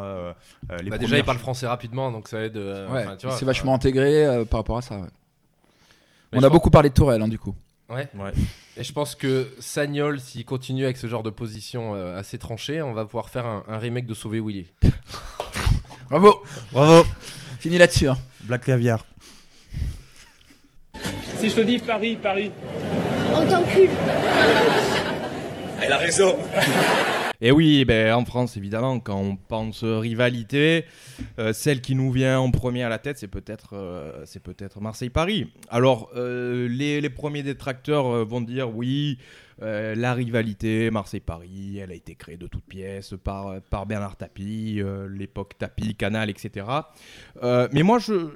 [0.82, 2.56] les Bah, déjà, il parle français rapidement, donc ça aide.
[2.56, 4.96] euh, ouais, s'est vachement intégré euh, par rapport à ça.
[4.98, 5.06] ouais.
[6.32, 7.54] On a beaucoup parlé de Tourelle, hein, du coup.
[7.88, 8.08] Ouais.
[8.18, 8.32] Ouais.
[8.80, 12.80] Et je pense que Sagnol, s'il continue avec ce genre de position euh, assez tranchée,
[12.80, 14.66] on va pouvoir faire un, un remake de Sauver Willy.
[16.10, 16.42] Bravo
[16.72, 17.04] Bravo
[17.58, 18.08] Fini là-dessus.
[18.08, 18.16] hein.
[18.42, 19.04] Black Caviar.
[21.38, 22.52] Si je te dis Paris, Paris.
[23.34, 23.90] On t'encule.
[25.82, 26.36] Elle a raison.
[27.40, 30.84] Et oui, ben, en France, évidemment, quand on pense rivalité,
[31.38, 35.52] euh, celle qui nous vient en premier à la tête, c'est peut-être euh, peut-être Marseille-Paris.
[35.70, 39.18] Alors, euh, les, premiers détracteurs vont dire oui,
[39.60, 44.80] la rivalité Marseille-Paris, elle a été créée de toutes pièces par, par Bernard Tapie,
[45.10, 46.66] l'époque Tapie, Canal, etc.
[47.42, 48.30] Mais moi, je,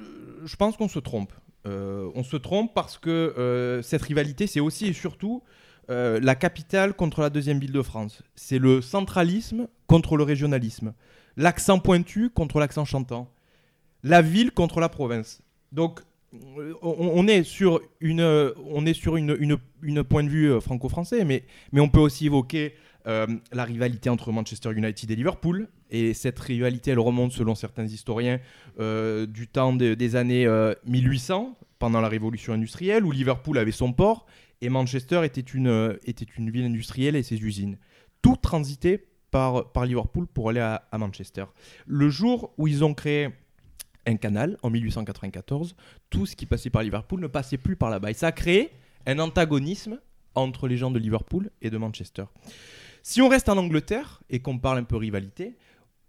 [0.44, 1.32] je pense qu'on se trompe.
[1.64, 5.42] On se trompe parce que cette rivalité, c'est aussi et surtout
[5.90, 8.22] euh, la capitale contre la deuxième ville de France.
[8.34, 10.94] C'est le centralisme contre le régionalisme.
[11.36, 13.30] L'accent pointu contre l'accent chantant.
[14.02, 15.42] La ville contre la province.
[15.72, 16.00] Donc,
[16.58, 20.60] euh, on, est sur une, euh, on est sur une, une, une point de vue
[20.60, 22.74] franco-français, mais, mais on peut aussi évoquer
[23.04, 25.68] la rivalité entre Manchester United et Liverpool.
[25.90, 28.38] Et cette rivalité, elle remonte, selon certains historiens,
[28.78, 33.92] du temps de- des années euh, 1800, pendant la révolution industrielle, où Liverpool avait son
[33.92, 34.24] port
[34.62, 37.76] et Manchester était une, euh, était une ville industrielle et ses usines.
[38.22, 41.44] Tout transité par, par Liverpool pour aller à, à Manchester.
[41.86, 43.28] Le jour où ils ont créé
[44.06, 45.76] un canal, en 1894,
[46.10, 48.12] tout ce qui passait par Liverpool ne passait plus par là-bas.
[48.12, 48.70] Et ça a créé
[49.06, 50.00] un antagonisme
[50.34, 52.24] entre les gens de Liverpool et de Manchester.
[53.02, 55.56] Si on reste en Angleterre et qu'on parle un peu rivalité,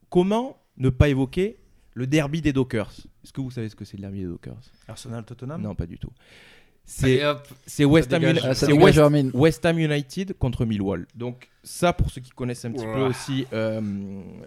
[0.09, 1.57] comment ne pas évoquer
[1.93, 2.93] le derby des Dockers?
[3.23, 4.61] Est-ce que vous savez ce que c'est le derby des Dockers?
[4.87, 5.61] Arsenal-Tottenham?
[5.61, 6.11] Non, pas du tout.
[6.85, 8.19] C'est West, Ah,
[9.33, 11.07] West- Ham United contre Millwall.
[11.15, 13.79] Donc ça, pour ceux qui connaissent un petit peu aussi euh,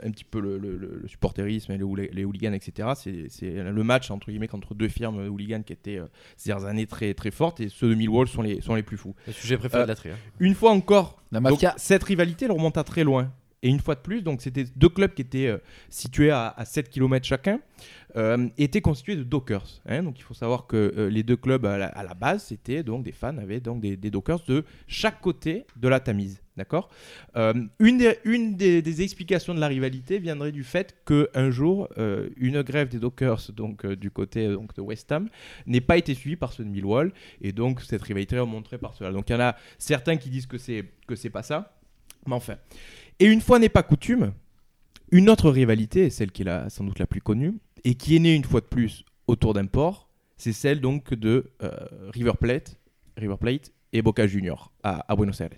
[0.02, 2.90] un petit peu le, le- le- le supporterisme et les, hooli- les hooligans, etc.
[3.30, 6.86] C'est le match entre guillemets contre deux firmes hooligans qui étaient euh, ces dernières années
[6.86, 9.14] très très fortes et ceux de Millwall sont les sont les plus fous.
[9.26, 10.10] le sujet préféré Euh, de la tri.
[10.10, 10.16] hein.
[10.38, 13.32] Une fois encore, La donc, cette rivalité elle remonte à très loin.
[13.62, 15.56] Et une fois de plus, donc c'était deux clubs qui étaient euh,
[15.88, 17.58] situés à, à 7 km chacun,
[18.16, 19.82] euh, étaient constitués de dockers.
[19.86, 20.02] hein.
[20.02, 23.12] donc il faut savoir que euh, les deux clubs à la, base, c'était donc des
[23.12, 26.42] fans avaient donc des, des dockers de chaque côté de la Tamise.
[26.56, 26.88] D'accord?
[27.36, 32.88] Euh, Une, des, explications de la rivalité viendrait du fait qu'un jour, euh, une grève
[32.88, 35.28] des dockers donc, du côté donc, de West Ham
[35.66, 37.12] n'ait pas été suivie par ceux de Millwall.
[37.42, 39.12] Et donc cette rivalité est remontée par cela.
[39.12, 41.76] Donc il y en a certains qui disent que c'est pas ça.
[42.26, 42.56] Mais enfin.
[43.18, 44.32] Et une fois n'est pas coutume,
[45.10, 47.54] une autre rivalité, celle qui est la, sans doute la plus connue,
[47.86, 51.50] et qui est née une fois de plus autour d'un port, c'est celle donc de
[51.62, 51.70] euh,
[52.12, 52.76] River Plate,
[53.16, 55.48] River Plate et Boca Junior à, à Buenos Aires.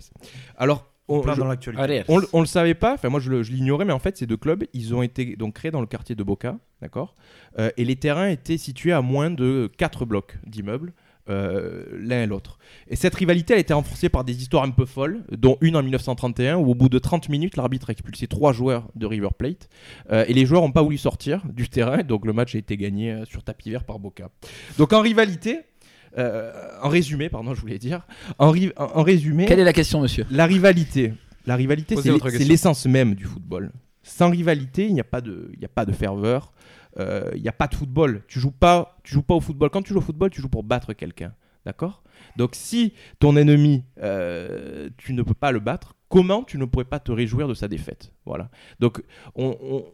[0.55, 1.81] Alors, on, je- dans l'actualité.
[1.83, 4.37] Allez, on, on le savait pas, enfin moi je l'ignorais, mais en fait ces deux
[4.37, 7.15] clubs, ils ont été donc créés dans le quartier de Boca, d'accord?
[7.57, 10.93] Euh, Et les terrains étaient situés à moins de 4 blocs d'immeubles,
[11.29, 12.57] euh, l'un et l'autre.
[12.89, 15.75] Et cette rivalité, elle a été renforcée par des histoires un peu folles, dont une
[15.75, 19.29] en 1931, où au bout de 30 minutes, l'arbitre a expulsé trois joueurs de River
[19.37, 19.69] Plate,
[20.11, 22.77] euh, et les joueurs n'ont pas voulu sortir du terrain, donc le match a été
[22.77, 24.29] gagné euh, sur tapis vert par Boca.
[24.77, 25.59] Donc en rivalité,
[26.17, 28.01] euh, en résumé, pardon, je voulais dire,
[28.39, 30.25] en, ri- en- en résumé, Quelle est la question, monsieur?
[30.31, 31.13] la rivalité,
[31.45, 33.71] la rivalité, Posez c'est l'essence même du football.
[34.09, 36.51] Sans rivalité, il n'y a pas de, il n'y a pas de ferveur,
[36.99, 38.23] euh, il n'y a pas de football.
[38.27, 39.69] Tu joues pas, tu joues pas au football.
[39.69, 41.33] Quand tu joues au football, tu joues pour battre quelqu'un,
[41.65, 42.01] d'accord?
[42.37, 46.85] Donc si ton ennemi, euh, tu ne peux pas le battre, comment tu ne pourrais
[46.85, 48.11] pas te réjouir de sa défaite?
[48.25, 48.49] Voilà.
[48.79, 49.01] Donc
[49.35, 49.85] on, on-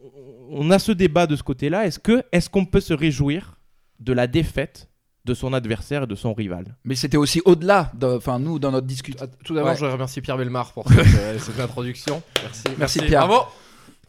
[0.50, 1.86] on a ce débat de ce côté-là.
[1.86, 3.58] Est-ce que, est-ce qu'on peut se réjouir
[4.00, 4.88] de la défaite
[5.24, 6.76] de son adversaire et de son rival?
[6.84, 9.26] Mais c'était aussi au-delà, de- enfin nous dans notre discussion.
[9.44, 9.76] Tout d'abord, Ouais.
[9.76, 12.22] je remercier Pierre Belmar pour cette, euh, cette introduction.
[12.42, 12.64] Merci.
[12.78, 13.26] Merci, Pierre.
[13.28, 13.44] Bravo.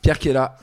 [0.01, 0.57] Pierre qui est là,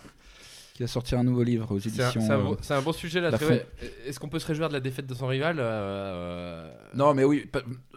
[0.74, 2.20] qui a sorti un nouveau livre aux C'est un, éditions.
[2.26, 3.30] c'est un euh, c'est un beau sujet là.
[3.30, 3.66] Vrai.
[4.06, 7.48] Est-ce qu'on peut se réjouir de la défaite de son rival euh, Non, mais oui.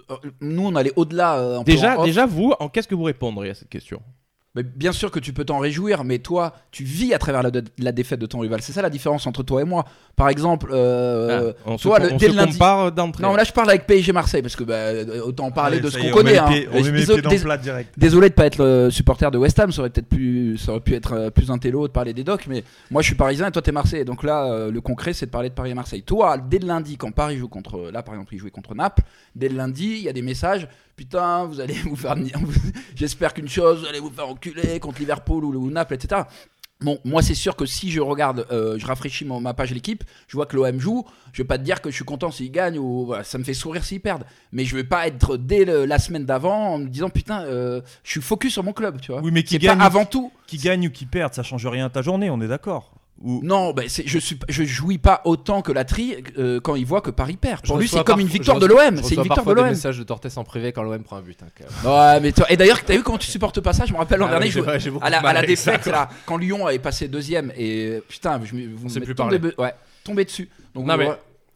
[0.10, 1.38] euh, Nous, on allait au-delà.
[1.38, 4.02] euh, Déjà, déjà vous, en qu'est-ce que vous répondriez à cette question?
[4.58, 7.52] Mais bien sûr que tu peux t'en réjouir, mais toi, tu vis à travers la,
[7.80, 8.62] la défaite de ton rival.
[8.62, 9.86] C'est ça la différence entre toi et moi.
[10.18, 12.52] Par exemple, euh, Ah, on toi, le- on dès se le lundi.
[12.54, 12.92] compare.
[13.22, 15.90] Non, là, je parle avec PSG Marseille parce que bah, euh, autant parler Allez, de
[15.90, 16.38] ce qu'on connaît.
[16.38, 16.48] hein.
[16.48, 16.68] pieds-
[17.00, 17.94] Désolé- dés- plat direct.
[17.98, 20.82] Désolé de pas être le supporter de West Ham, ça aurait peut-être plus, ça aurait
[20.82, 23.52] pu être euh, plus intello de parler des docs, mais moi je suis parisien et
[23.52, 24.06] toi t'es Marseille.
[24.06, 26.02] Donc là, euh, le concret c'est de parler de Paris et Marseille.
[26.02, 29.04] Toi, dès le lundi, quand Paris joue contre, là par exemple, il jouait contre Naples,
[29.36, 30.68] dès le lundi, il y a des messages.
[30.98, 32.16] Putain, vous allez vous faire.
[32.96, 36.24] J'espère qu'une chose, vous allez vous faire enculer contre Liverpool ou, ou Naples, etc.
[36.82, 40.04] Bon, moi c'est sûr que si je regarde, euh, je rafraîchis mon- ma page l'équipe,
[40.28, 42.52] je vois que l'OM joue, je vais pas te dire que je suis content s'ils
[42.52, 44.26] gagnent ou voilà, ça me fait sourire s'ils perdent.
[44.52, 47.82] Mais je vais pas être dès le- la semaine d'avant en me disant putain, euh,
[48.04, 49.22] je suis focus sur mon club, tu vois.
[49.22, 50.32] Oui, mais qui pas gagne, avant tout.
[50.46, 52.92] Qui gagne ou qui perd, ça change rien à ta journée, on est d'accord.
[53.24, 53.42] Ou...
[53.44, 56.86] Non, bah, c'est- je suis, je jouis pas autant que la tri euh, quand il
[56.86, 57.62] voit que Paris perd.
[57.64, 58.78] Je Pour lui, reçois c'est comme une victoire je de l'OM.
[58.98, 59.70] je C'est une victoire de parfois des l'OM.
[59.70, 61.40] messages de Tortes en privé quand l'OM prend un but.
[61.42, 61.48] hein,
[61.84, 63.86] Ouais, mais toi- et d'ailleurs, t'as vu comment tu supportes pas ça?
[63.86, 65.46] Je me rappelle l'an Ah dernier, oui, je- vrai, j'ai à la, à la ça,
[65.48, 69.40] défaite, là, quand Lyon avait passé deuxième, et putain, je, me- vous me plus tombé,
[69.40, 69.56] parler.
[69.58, 70.48] ouais, tombé dessus.
[70.76, 71.10] Donc, Non, mais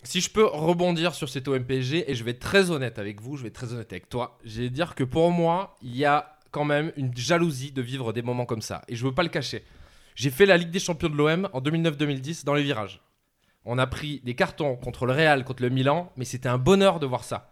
[0.04, 3.22] si je peux rebondir sur cet OM PSG, et je vais être très honnête avec
[3.22, 5.96] vous, je vais être très honnête avec toi, je vais dire que pour moi, il
[5.96, 8.82] y a quand même une jalousie de vivre des moments comme ça.
[8.90, 9.64] Et je veux pas le cacher.
[10.16, 13.02] J'ai fait la Ligue des Champions de l'OM en 2009-2010 dans les virages.
[13.66, 17.00] On a pris des cartons contre le Real, contre le Milan, mais c'était un bonheur
[17.00, 17.52] de voir ça.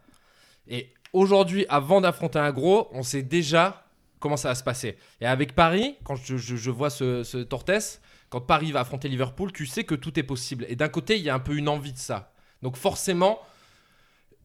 [0.67, 3.85] Et aujourd'hui, avant d'affronter un gros, on sait déjà
[4.19, 4.97] comment ça va se passer.
[5.21, 9.07] Et avec Paris, quand je, je- je vois ce, ce Tortes, quand Paris va affronter
[9.07, 10.65] Liverpool, tu sais que tout est possible.
[10.67, 12.33] Et d'un côté, il y a un peu une envie de ça.
[12.61, 13.39] Donc forcément,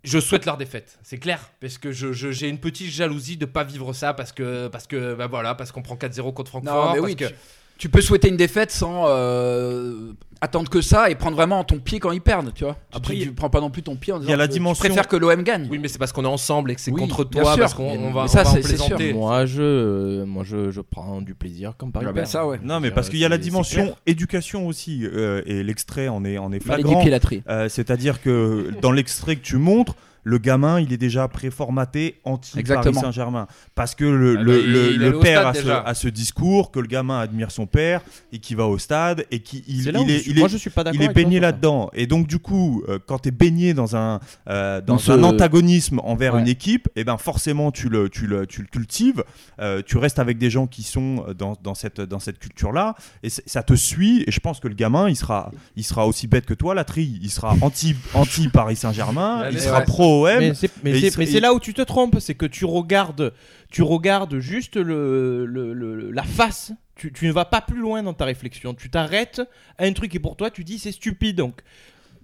[0.05, 3.47] je souhaite leur défaite, c'est clair, parce que je- je- j'ai une petite jalousie de
[3.47, 6.75] pas vivre ça, parce que parce que bah voilà, parce qu'on prend 4-0 contre Francfort.
[6.75, 7.35] Non, mais parce oui, que- tu,
[7.79, 11.99] tu peux souhaiter une défaite sans euh, attendre que ça et prendre vraiment ton pied
[12.01, 12.77] quand ils perdent, tu vois.
[12.93, 14.47] Après, tu, tu prends pas non plus ton pied en disant il y a la
[14.47, 15.67] que dimension- tu préfères que l'OM gagne.
[15.71, 17.61] Oui, mais c'est parce qu'on est ensemble et que c'est Oui, contre bien toi, sûr.
[17.61, 19.13] parce qu'on on va, ça, on va en plaisanter.
[19.13, 22.07] Moi, je, moi je, je prends du plaisir comme Paris.
[22.09, 22.27] Ah perd.
[22.27, 22.61] ça, ouais.
[22.63, 26.25] Non, mais Je parce qu'il y a la dimension éducation aussi, euh, et l'extrait en
[26.25, 27.03] est, en est flagrant.
[27.03, 27.43] pilatrie.
[27.49, 32.95] Euh, C'est-à-dire que dans l'extrait que tu montres, le gamin, il est déjà préformaté anti-Paris.
[32.95, 33.47] Saint-Germain.
[33.75, 36.81] Parce que le, Ah le- bah, le- le père a ce, a ce discours, que
[36.81, 38.01] le gamin admire son père,
[38.33, 40.83] et qui va au stade, et qui il, est, il moi est- je suis pas
[40.85, 41.01] d'accord.
[41.01, 41.91] il est baigné là-dedans.
[41.93, 45.13] Et donc, du coup, euh, quand tu es baigné dans un, euh, dans Dans ce-
[45.13, 46.41] un antagonisme envers Ouais.
[46.41, 49.23] une équipe, et ben forcément, tu le, tu le, tu le cultives.
[49.61, 52.95] euh, tu restes avec des gens qui sont dans, dans cette, dans cette culture-là.
[53.23, 54.25] Et ça te suit.
[54.27, 56.85] Et je pense que le gamin, il sera, il sera aussi bête que toi, la
[56.85, 57.19] tri.
[57.23, 59.39] Il sera anti, anti Paris Saint-Germain.
[59.45, 59.85] Allez, il sera ouais.
[60.23, 60.55] pro-OM.
[60.83, 63.33] Mais c'est il là où tu te trompes, c'est que tu regardes,
[63.71, 66.73] tu regardes juste le, le- le- la face.
[66.97, 68.73] Tu, tu ne vas pas plus loin dans ta réflexion.
[68.75, 69.43] Tu t'arrêtes
[69.79, 71.37] à un truc et pour toi tu dis c'est stupide.
[71.37, 71.61] Donc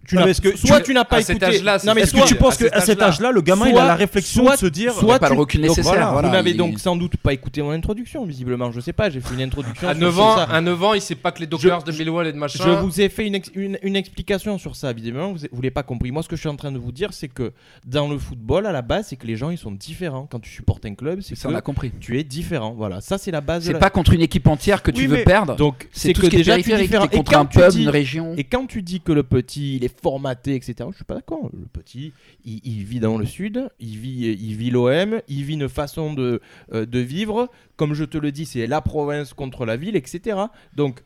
[0.07, 1.57] tu Non, que soit tu- tu n'as pas à cet écouté.
[1.59, 3.69] âge-là, c'est non mais Est-ce que tu penses à cet qu'à cet âge-là, le gamin,
[3.69, 4.93] il a la réflexion soit- de se dire.
[4.93, 7.17] soit pas tu- le recul donc nécessaire, voilà, voilà, vous n'avez il- donc sans doute
[7.17, 8.73] pas écouté mon introduction, visiblement.
[8.73, 9.87] Je sais pas, j'ai fait une introduction.
[9.89, 10.23] À sur 9 ça.
[10.23, 12.65] ans, à 9 ans, il sait pas que les Dockers de Millwall et de machin.
[12.65, 15.71] Je vous ai fait une, ex- une, une explication sur ça, évidemment, vous ne l'avez
[15.71, 16.11] pas compris.
[16.11, 17.53] Moi, ce que je suis en train de vous dire, c'est que
[17.87, 20.27] dans le football, à la base, c'est que les gens, ils sont différents.
[20.31, 21.93] Quand tu supportes un club, c'est Ça, on a que compris.
[22.01, 22.75] tu es différent.
[22.77, 23.65] Voilà, ça, c'est la base.
[23.65, 25.55] C'est pas contre une équipe entière que tu veux perdre.
[25.57, 27.89] Donc, c'est tout que ce qui est déjà, tu es contre quand un dis- une
[27.89, 28.35] région.
[28.37, 31.51] Et quand tu dis que le petit, il est formaté, etc., je suis pas d'accord.
[31.53, 32.13] Le petit,
[32.45, 36.15] il, il vit dans le sud, il vit, il vit l'OM, il vit une façon
[36.15, 36.41] de,
[36.73, 37.49] euh, de vivre.
[37.77, 40.39] Comme je te le dis, c'est la province contre la ville, etc.
[40.75, 41.01] Donc,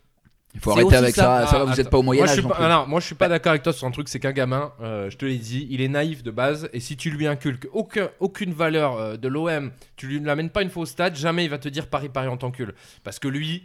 [0.54, 1.44] Il faut arrêter avec ça.
[1.44, 1.46] ça.
[1.46, 1.90] Ça va, Ah, vous êtes attends.
[1.90, 3.86] pas au Moyen moi, pas, ah non, moi je suis pas d'accord avec toi sur
[3.86, 6.68] un truc, c'est qu'un gamin, euh, je te l'ai dit, il est naïf de base,
[6.72, 10.62] et si tu lui inculques aucun, aucune valeur euh, de l'OM, tu lui l'amènes pas
[10.62, 12.62] une fois au stade, jamais il va te dire Paris, Paris en tant que
[13.02, 13.64] Parce que lui,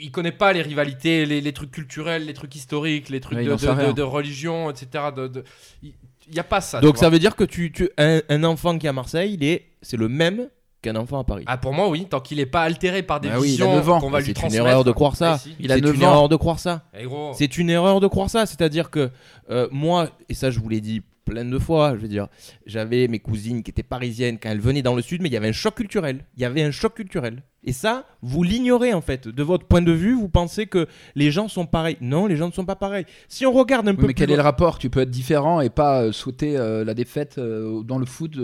[0.00, 3.44] il, connaît pas les rivalités, les, les trucs culturels, les trucs historiques, les trucs Ouais,
[3.44, 5.04] de, religion, etc.
[5.16, 5.44] De, de-
[5.82, 5.92] il
[6.32, 6.80] n'y a pas ça.
[6.80, 9.44] donc ça veut dire que tu, tu un, un enfant qui est à Marseille, il
[9.44, 10.48] est, c'est le même
[10.82, 11.44] qu'un enfant à Paris.
[11.46, 14.00] Ah, pour moi, oui, tant qu'il est pas altéré par des Bah visions 9 ans.
[14.00, 14.66] qu'on va lui c'est une transmettre.
[14.66, 15.32] erreur de croire ça.
[15.34, 15.54] Ah, si.
[15.60, 16.84] Il a c'est 9 une erreur de croire ça.
[16.98, 17.06] Eh.
[17.34, 18.44] C'est une erreur de croire ça.
[18.46, 19.10] C'est-à-dire que
[19.50, 22.28] euh, moi, et ça je vous l'ai dit plein de fois, je veux dire,
[22.64, 25.36] j'avais mes cousines qui étaient parisiennes quand elles venaient dans le sud, mais il y
[25.36, 26.24] avait un choc culturel.
[26.36, 27.42] Il y avait un choc culturel.
[27.64, 29.26] Et ça, vous l'ignorez en fait.
[29.26, 30.86] De votre point de vue, vous pensez que
[31.16, 31.96] les gens sont pareils.
[32.00, 33.06] Non, les gens ne sont pas pareils.
[33.28, 34.78] Si on regarde un Oui, peu mais plus quel est le rapport?
[34.78, 38.36] Tu peux être différent et pas euh, souhaiter euh, la défaite euh, dans le foot.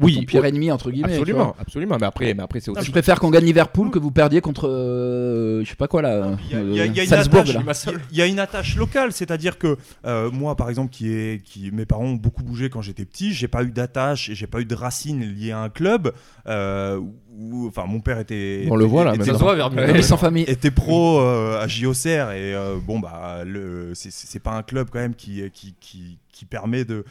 [0.00, 0.48] Oui, ton pire ouais.
[0.50, 1.12] ennemi entre guillemets.
[1.12, 1.96] Absolument, absolument.
[2.00, 2.84] Mais après, mais après c'est aussi.
[2.84, 6.36] Je préfère qu'on gagne Liverpool que vous perdiez contre, euh, je sais pas quoi là.
[6.50, 11.70] il y a une attache locale, c'est-à-dire que euh, moi, par exemple, qui est, qui,
[11.72, 14.60] mes parents ont beaucoup bougé quand j'étais petit, j'ai pas eu d'attache et j'ai pas
[14.60, 16.12] eu de racines liées à un club.
[16.46, 17.00] euh,
[17.38, 18.66] où, enfin, mon père était.
[18.70, 19.32] On le voit, là, était- maintenant.
[19.34, 19.86] Ça se voit, Vermin.
[19.92, 20.44] Mais sans famille.
[20.48, 24.88] était pro euh, à JOCR et euh, bon bah le c'est- c'est pas un club
[24.92, 27.04] quand même qui qui, qui, qui permet de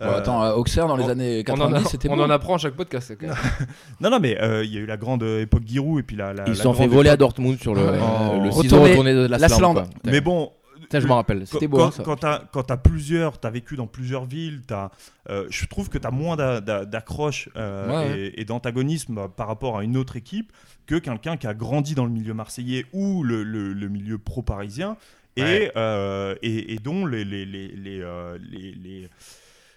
[0.00, 2.20] Bon, euh, attends, euh, Auxerre dans les on- années On en, 90, a- c'était on
[2.20, 3.12] en apprend à chaque podcast.
[3.20, 3.36] quand même.
[4.00, 6.32] non non mais euh, il y a eu la grande époque Giroud et puis la,
[6.32, 8.40] la Ils la se sont fait voler à Dortmund sur le, Oh.
[8.42, 9.58] le Retourner ciseau retourné de la l'Asland.
[9.58, 9.84] Slam, quoi.
[10.04, 10.50] mais bon
[10.92, 11.40] Ça, je m'en rappelle.
[11.40, 14.62] Quand- C'était beau, quand, hein, quand t'as quand t'as plusieurs, t'as vécu dans plusieurs villes,
[14.66, 14.90] t'as,
[15.30, 18.20] euh, je trouve que t'as moins d'a- d'a- d'accroche euh, Ouais, ouais.
[18.20, 20.52] et, et d'antagonisme euh, par rapport à une autre équipe
[20.86, 24.96] que quelqu'un qui a grandi dans le milieu marseillais ou le, le- le milieu pro-parisien
[25.36, 25.72] et, Ouais.
[25.76, 28.02] euh, et, et dont les, les, les, les,
[28.50, 29.08] les- les-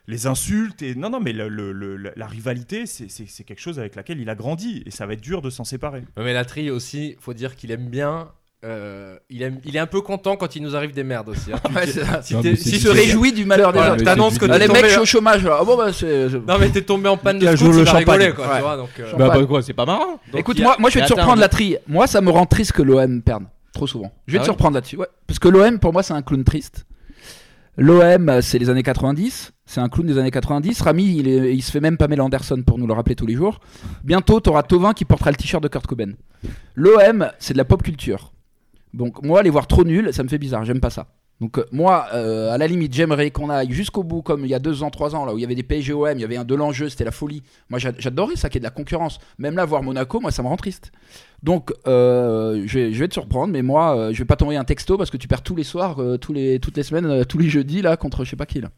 [0.08, 3.08] les insultes et non non mais le- le- le- la, rivalité c'est,
[3.44, 6.02] quelque chose avec laquelle il a grandi et ça va être dur de s'en séparer.
[6.18, 8.30] Ouais, Mais la tri aussi, faut dire qu'il aime bien.
[8.66, 11.54] Euh, il, aime, il est un peu content quand il nous arrive des merdes aussi.
[11.54, 11.60] hein.
[11.76, 12.22] Ouais, ça.
[12.24, 14.04] si Non, si se réjouit du malheur des autres.
[14.04, 15.44] t'annonces que Ah, les mecs, je suis au chômage.
[15.46, 15.58] là.
[15.62, 16.30] Ah bon, bah, c'est.
[16.48, 18.04] Non mais t'es tombé en panne de joué scout, le champagne.
[18.10, 18.48] rigoler quoi.
[18.48, 18.56] Ouais.
[18.58, 19.12] Tu vois, donc, euh.
[19.18, 20.20] Bah, bah, quoi, c'est pas marrant.
[20.32, 21.78] donc, Écoute, a- moi, moi, je vais te surprendre la tri.
[21.88, 24.12] Moi, ça me rend triste que l'OM perde trop souvent.
[24.28, 24.98] Je vais Ah te ouais surprendre là-dessus.
[24.98, 25.08] Ouais.
[25.28, 26.86] Parce que l'OM, pour moi, c'est un clown triste.
[27.78, 29.52] L'OM, c'est les années 90.
[29.66, 30.82] C'est un clown des années 90.
[30.82, 33.36] Rami, il, est- il se fait même Pamela Anderson pour nous le rappeler tous les
[33.36, 33.60] jours.
[34.04, 36.14] Bientôt, t'auras Tovin qui portera le t-shirt de Kurt Cobain.
[36.76, 38.32] L'OM, c'est de la pop culture.
[38.96, 40.64] Donc, moi, les voir trop nuls, ça me fait bizarre.
[40.66, 41.08] J'aime pas ça.
[41.42, 44.54] Donc, euh, moi, euh, à la limite, j'aimerais qu'on aille jusqu'au bout, comme il y
[44.54, 46.38] a deux ans, trois ans, là où il y avait des PSG-OM, il y avait
[46.38, 47.44] un de l'enjeu, c'était la folie.
[47.70, 49.20] Moi, j'a- j'adorais ça, qu'il y ait de la concurrence.
[49.38, 50.94] Même là, voir Monaco, moi, ça me rend triste.
[51.44, 55.12] Donc, euh, je, vais, te surprendre, mais moi, je vais pas t'envoyer un texto parce
[55.12, 58.30] que tu perds tous les soirs, toutes les semaines, tous les jeudis, là, contre je
[58.30, 58.70] sais pas qui, là.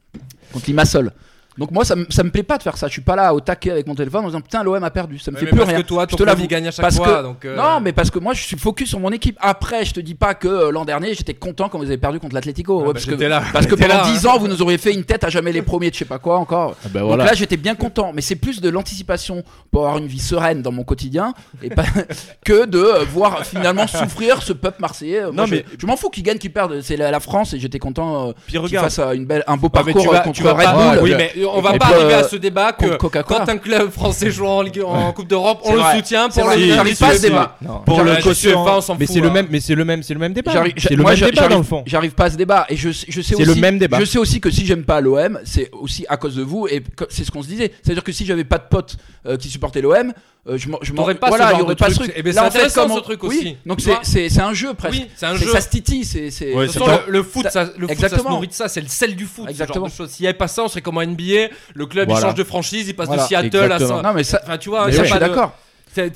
[0.52, 1.12] Contre Limassol.
[1.58, 2.88] Donc, moi, ça, me- ça me plaît pas de faire ça.
[2.88, 5.18] Je suis pas là au taquet avec mon téléphone en disant putain, l'OM a perdu.
[5.20, 5.82] Ça me Ouais, fait mais plus parce rien.
[5.82, 7.08] que toi, Je ton te club, gagne à chaque Parce fois.
[7.20, 9.38] que- donc, euh, Non, mais parce que moi, je suis focus sur mon équipe.
[9.42, 12.20] Après, je te dis pas que euh, l'an dernier, j'étais content quand vous avez perdu
[12.20, 12.74] contre l'Atlético.
[12.78, 13.42] Ah, Ouais, bah, parce que, j'étais là.
[13.54, 14.30] parce que J'étais pendant là, 10 hein.
[14.30, 16.20] ans, vous nous auriez fait une tête à jamais les premiers de je sais pas
[16.20, 16.76] quoi encore.
[16.86, 18.12] Ah bah Donc là, j'étais bien content.
[18.14, 21.84] Mais c'est plus de l'anticipation pour avoir une vie sereine dans mon quotidien et pas
[22.46, 25.24] que de euh, voir finalement souffrir ce peuple marseillais.
[25.24, 26.82] Moi, Non, je, mais- je m'en fous qu'ils gagnent, qu'ils perdent.
[26.82, 29.94] C'est la, la France et j'étais content qu'ils fassent une belle, un beau Ah, mais
[29.94, 31.00] parcours contre Red.
[31.00, 31.47] Bull.
[31.54, 34.62] On va pas arriver euh, à ce débat que quand un club français joue en,
[34.62, 37.58] Ligue- en Coupe d'Europe, on le soutient pour le j'arrive pas ce débat.
[37.86, 38.12] Pour le
[38.56, 39.34] on s'en Mais fout, c'est le hein.
[39.34, 40.52] même, mais c'est le même, c'est le même débat.
[40.52, 41.84] J'arrive- C'est le même débat j'arrive- dans le fond.
[41.86, 43.46] J'arrive pas à ce débat et je, je sais C'est aussi.
[43.46, 44.00] le même débat.
[44.00, 46.84] Je sais aussi que si j'aime pas l'OM, c'est aussi à cause de vous et
[47.10, 47.72] c'est ce qu'on se disait.
[47.84, 50.14] C'est-à-dire que si j'avais pas de potes euh, qui supportaient l'OM,
[50.50, 51.90] euh, je m'en, je m'en- T'aurais pas ce voilà, genre il y aurait de pas
[51.90, 52.08] ce truc.
[52.08, 52.14] truc.
[52.18, 53.58] Eh ben, c'est en fait, intéressant, comme on- ce truc oui, aussi.
[53.66, 54.94] Donc Tu c'est, vois c'est, c'est un jeu presque.
[54.98, 55.52] Oui, c'est un jeu.
[55.52, 56.06] Ça se titille.
[56.06, 56.54] C'est, c'est...
[56.54, 58.24] Ouais, De toute c'est façon, pas- le, le foot, ça- ça, le foot, ça se
[58.28, 59.46] nourrit de ça, c'est le sel du foot.
[59.50, 59.88] Exactement.
[59.90, 60.08] Ce genre.
[60.10, 61.50] S'il n'y avait pas ça, on serait comme en NBA.
[61.74, 62.22] Le club Voilà.
[62.26, 63.24] il change de franchise, il passe Voilà.
[63.24, 63.74] de Seattle Exactement.
[64.00, 64.08] à ça.
[64.08, 65.54] Non mais ça, Enfin, tu vois, mais ça, je pas suis de- d'accord.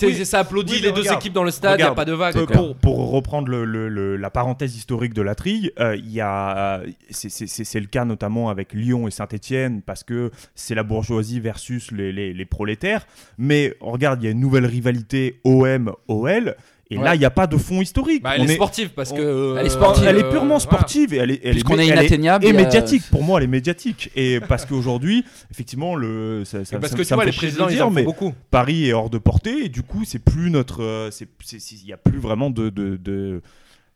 [0.02, 0.26] Oui.
[0.26, 2.36] ça applaudit Oui, les deux équipes dans le stade, il n'y a pas de vague.
[2.38, 6.86] Euh, pour, pour reprendre le, le- le- la parenthèse historique de la trille, euh, euh,
[7.10, 12.12] c'est- le cas notamment avec Lyon et Saint-Etienne parce que c'est la bourgeoisie versus les,
[12.12, 13.06] les- les prolétaires.
[13.38, 16.56] Mais regarde, il y a une nouvelle rivalité OM-OL.
[16.94, 17.04] Et Ouais.
[17.06, 18.22] là, il n'y a pas de fond historique.
[18.22, 19.22] Bah, elle On est est- sportive parce on- que.
[19.22, 20.06] euh, Elle est sportive.
[20.06, 20.60] elle est euh, purement voilà.
[20.60, 23.04] sportive et elle est, elle est, inatteignable, et médiatique.
[23.10, 24.12] Pour moi, elle est médiatique.
[24.16, 27.36] Et parce qu'aujourd'hui, effectivement, le, ça, ça- Parce ça- que ça tu vois, me les
[27.38, 28.34] présidents, ils dire, mais beaucoup.
[28.52, 31.10] Paris est hors de portée et du coup, c'est plus notre, euh,
[31.52, 33.42] il y a plus vraiment de, de, de-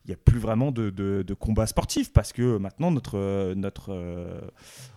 [0.08, 3.56] il y a plus vraiment de, de, de combat sportif parce que maintenant notre, euh,
[3.56, 4.40] notre, euh,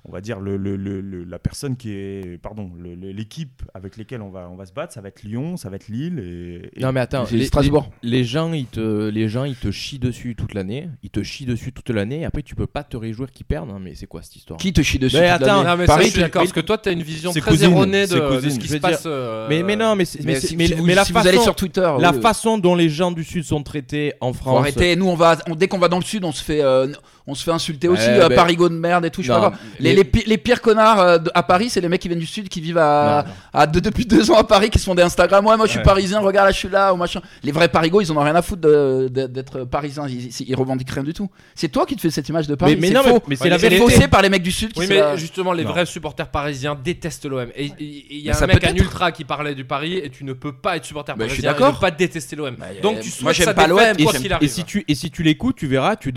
[0.05, 3.97] on va dire le, le- le- la personne qui est, pardon, le- le- l'équipe avec
[3.97, 6.19] lesquelles on va, on va se battre, ça va être Lyon, ça va être Lille
[6.19, 7.91] et, et- Non mais attends, les, Strasbourg.
[8.03, 11.23] les- les gens ils te, les gens ils te chient dessus toute l'année, ils te
[11.23, 12.21] chient dessus toute l'année.
[12.21, 13.71] Et après tu peux pas te réjouir qu'ils perdent.
[13.71, 14.59] hein, mais c'est quoi cette histoire?
[14.59, 16.43] Qui te chie dessus Mais toute attends, Non, mais Paris, ça, je suis d'accord.
[16.43, 18.09] mais- Parce que toi, tu as une vision très cousine, erronée de,
[18.51, 19.03] ce qui se passe.
[19.03, 19.11] dire.
[19.11, 21.23] euh, Mais, mais non, mais, mais, Mais si, mais- si vous, mais la si façon,
[21.23, 24.59] vous allez sur Twitter, la façon dont les gens du sud sont traités en France.
[24.99, 26.89] Nous, on va, dès qu'on va dans le sud, on se fait, euh,
[27.29, 28.03] on se fait insulter aussi.
[28.09, 29.23] Ouais, euh, ben- Parigot de merde et tout.
[29.23, 29.59] Je sais pas Non, quoi.
[29.79, 32.19] Les, les- les pi- les pires connards euh, à Paris, c'est les mecs qui viennent
[32.19, 33.35] du sud, qui vivent à, Non, non.
[33.61, 35.45] à deux- depuis deux ans à Paris, qui se font des Instagram.
[35.47, 35.85] Ouais, moi, je suis Ouais.
[35.85, 36.21] parisien.
[36.21, 37.21] Regarde, là, je suis là, ou machin.
[37.43, 38.63] Les vrais parigots, ils en ont rien à foutre
[39.09, 40.07] d'être parisiens.
[40.09, 41.31] Ils, ils- ils revendiquent rien du tout.
[41.55, 42.75] C'est toi qui te fais cette image de Paris.
[42.75, 43.23] Mais- mais c'est non, mais- faux.
[43.29, 43.81] mais c'est Ouais, la vérité.
[43.83, 44.73] faussé par les mecs du sud.
[44.73, 45.17] Qui Oui, mais là.
[45.17, 45.71] justement, les Non.
[45.71, 47.49] vrais supporters parisiens détestent l'OM.
[47.57, 50.25] Et il y a Mais un mec, un ultra, qui parlait du Paris, et tu
[50.25, 51.81] ne peux pas être supporter Bah, je suis parisien et d'accord.
[51.81, 52.57] pas détester l'OM.
[52.83, 54.49] Donc euh, tu moi, souhaites j'aime pas l'OM, Et arrive.
[54.49, 56.13] si tu et si tu l'écoutes, tu verras, tu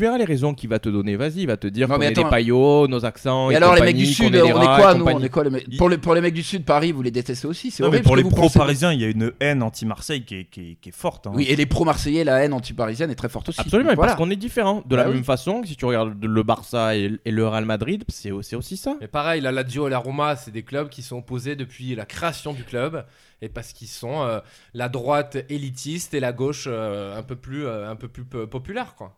[0.00, 1.16] verras les raisons qu'il va te donner.
[1.16, 3.50] Vas-y, il va te dire qu'on mais est des paillots, nos accents.
[3.50, 5.04] Et et alors les mecs du sud, on est rats quoi nous.
[5.06, 7.10] On est quoi les mecs- pour, les, pour les mecs du sud, Paris, vous les
[7.10, 8.06] détestez aussi C'est Non, mais horrible.
[8.06, 10.96] pour les pro-parisiens, il y a une haine anti-Marseille qui est, qui, est, qui est
[10.96, 11.26] forte.
[11.26, 11.32] hein.
[11.34, 13.60] Oui, et les pro-marseillais, la haine anti-parisienne est très forte aussi.
[13.60, 14.12] Absolument, Voilà.
[14.12, 14.82] parce qu'on est différents.
[14.86, 15.14] De Bah la oui.
[15.14, 18.56] même façon que si tu regardes le Barça et, et le Real Madrid, c'est c'est
[18.56, 18.96] aussi ça.
[19.00, 22.04] Mais pareil, la Lazio et la Roma, c'est des clubs qui sont opposés depuis la
[22.04, 23.04] création du club
[23.42, 24.40] et parce qu'ils sont euh,
[24.74, 28.46] la droite élitiste et la gauche euh, un peu plus euh, un peu plus po-
[28.46, 29.16] populaire quoi.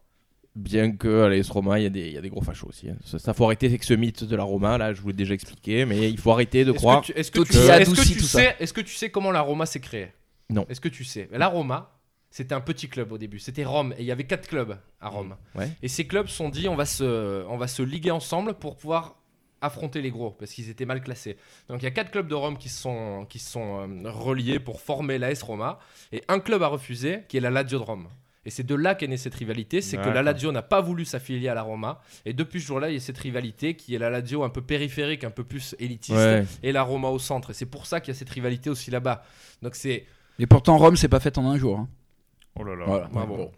[0.56, 2.66] Bien que à l'AS Roma, il y, a des- il y a des gros fachos
[2.68, 2.88] aussi.
[2.90, 2.96] hein.
[3.04, 5.34] Ça, ça, faut arrêter avec ce mythe de la Roma, là, je vous l'ai déjà
[5.34, 7.00] expliqué, mais il faut arrêter de Est-ce croire.
[7.02, 8.38] que tu, est-ce que tu est-ce que tu tout ça.
[8.40, 10.08] sais, est-ce que tu sais comment la Roma s'est créée?
[10.50, 10.66] Non.
[10.68, 11.28] Est-ce que tu sais?
[11.32, 11.92] La Roma,
[12.30, 13.38] c'était un petit club au début.
[13.38, 15.36] C'était Rome et il y avait quatre clubs à Rome.
[15.54, 15.70] Ouais.
[15.82, 18.76] Et ces clubs se sont dit on va se, on va se liguer ensemble pour
[18.76, 19.14] pouvoir
[19.60, 21.36] affronter les gros parce qu'ils étaient mal classés.
[21.68, 24.10] Donc il y a quatre clubs de Rome qui se sont, qui se sont euh,
[24.10, 25.78] reliés pour former l'AS Roma
[26.12, 28.08] et un club a refusé qui est la Lazio de Rome.
[28.44, 30.22] Et c'est de là qu'est née cette rivalité, c'est que la.
[30.22, 33.00] Lazio n'a pas voulu s'affilier à la Roma et depuis ce jour-là il y a
[33.00, 36.44] cette rivalité qui est la Lazio un peu périphérique, un peu plus élitiste Ouais.
[36.62, 37.50] et la Roma au centre.
[37.50, 39.22] Et c'est pour ça qu'il y a cette rivalité aussi là-bas.
[39.62, 40.06] Donc c'est
[40.38, 41.78] Et pourtant, Rome, c'est pas fait en un jour.
[41.78, 41.88] hein.
[42.54, 42.84] Oh là là.
[42.86, 43.06] Voilà.
[43.12, 43.36] bravo.
[43.36, 43.50] Bon.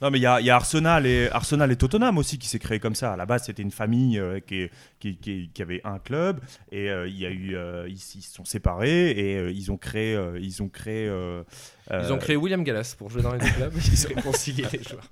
[0.00, 2.46] Non, mais il y a, il y a Arsenal, et, Arsenal et Tottenham aussi qui
[2.46, 3.14] s'est créé comme ça.
[3.14, 6.38] À la base, c'était une famille euh, qui, est- qui, qui- qui avait un club
[6.70, 9.72] et euh, il y a eu, euh, ils, ils se sont séparés et euh, ils
[9.72, 11.42] ont créé, euh, ils ont créé, euh,
[11.92, 13.72] Ils ont euh, créé William Gallas pour jouer dans les deux clubs.
[13.92, 15.08] Ils ont réconcilié les joueurs.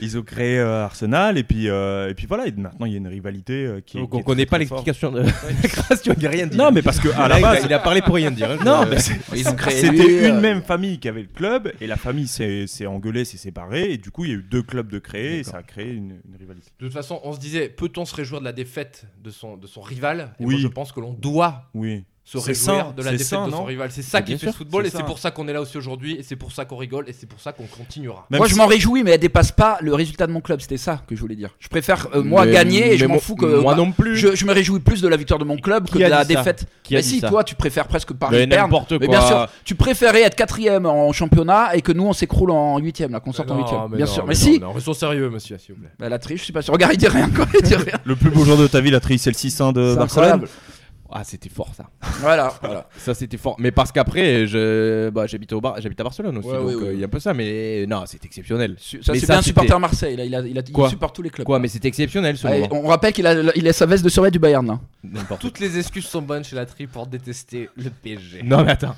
[0.00, 2.46] ils ont créé euh, Arsenal et puis euh, et puis voilà.
[2.46, 3.96] Et maintenant, il y a une rivalité euh, qui.
[3.96, 5.32] est- Donc qui on est connaît très, pas l'explication de la
[5.68, 6.56] création, il n'y a rien dit.
[6.56, 8.50] Non, mais parce que à la il a- base, il a parlé pour rien dire.
[8.50, 11.72] hein, Non, mais c'est- Ils ont créé C'était une même famille qui avait le club
[11.80, 14.42] et la famille s'est s'est engueulée, s'est séparée et du coup il y a eu
[14.42, 16.70] deux clubs de créer et ça a créé une, une rivalité.
[16.80, 19.66] De toute façon, on se disait, peut-on se réjouir de la défaite de son, de
[19.66, 20.34] son rival?
[20.38, 20.54] Et Oui.
[20.54, 22.04] moi, je pense que l'on doit Oui.
[22.26, 23.90] Se réjouir de la défaite sain, de son rival.
[23.92, 25.76] C'est ça qui fait sûr, ce football et c'est pour ça qu'on est là aussi
[25.76, 28.26] aujourd'hui et c'est pour ça qu'on rigole et c'est pour ça qu'on continuera.
[28.30, 30.60] Même moi, si- je m'en réjouis, mais elle dépasse pas le résultat de mon club.
[30.62, 31.50] C'était ça que je voulais dire.
[31.60, 33.44] Je préfère euh, moi Mais- gagner et je m'en fous que.
[33.60, 34.16] Moi bah, non plus.
[34.16, 36.66] Je, je me réjouis plus de la victoire de mon club que de la défaite.
[36.82, 38.64] Qui Mais si, toi, tu préfères presque Paris Mais perdre.
[38.64, 39.18] n'importe Mais quoi.
[39.18, 43.12] bien sûr, tu préférais être quatrième en championnat et que nous on s'écroule en huitième,
[43.12, 43.80] là, qu'on sorte en huitième.
[43.90, 44.22] mais Bien non, sûr.
[44.24, 44.60] Mais, mais si.
[44.74, 45.90] restons sérieux, monsieur, s'il vous plaît.
[45.98, 46.72] Bah, la triche, je suis pas sûr.
[46.72, 47.46] Regarde, il dit rien quoi.
[47.54, 47.98] Il dit rien.
[48.04, 50.44] Le plus beau jour de ta vie, la triche, c'est le 600 de Barcelone.
[51.16, 51.88] Ah, c'était fort ça.
[52.20, 52.88] Voilà, voilà.
[52.96, 53.54] Ça c'était fort.
[53.60, 55.80] Mais parce qu'après, je, bah, j'habite au Bar...
[55.80, 57.32] j'habite à Barcelone aussi, Ouais, donc oui, euh, il y a un peu ça.
[57.32, 58.74] Mais non, c'est exceptionnel.
[58.80, 60.16] Ça, Mais c'est ça, bien un c'était- supporter Marseille.
[60.16, 61.46] Là, il, a, il, a, il Quoi supporte tous les clubs.
[61.46, 62.80] Quoi, mais c'était exceptionnel ce Ouais, moment.
[62.84, 64.80] on rappelle qu'il a, il a sa veste de survêt du Bayern là.
[65.04, 68.42] N'importe Toutes les excuses sont bonnes chez la tri pour détester le PSG.
[68.42, 68.96] Non mais attends.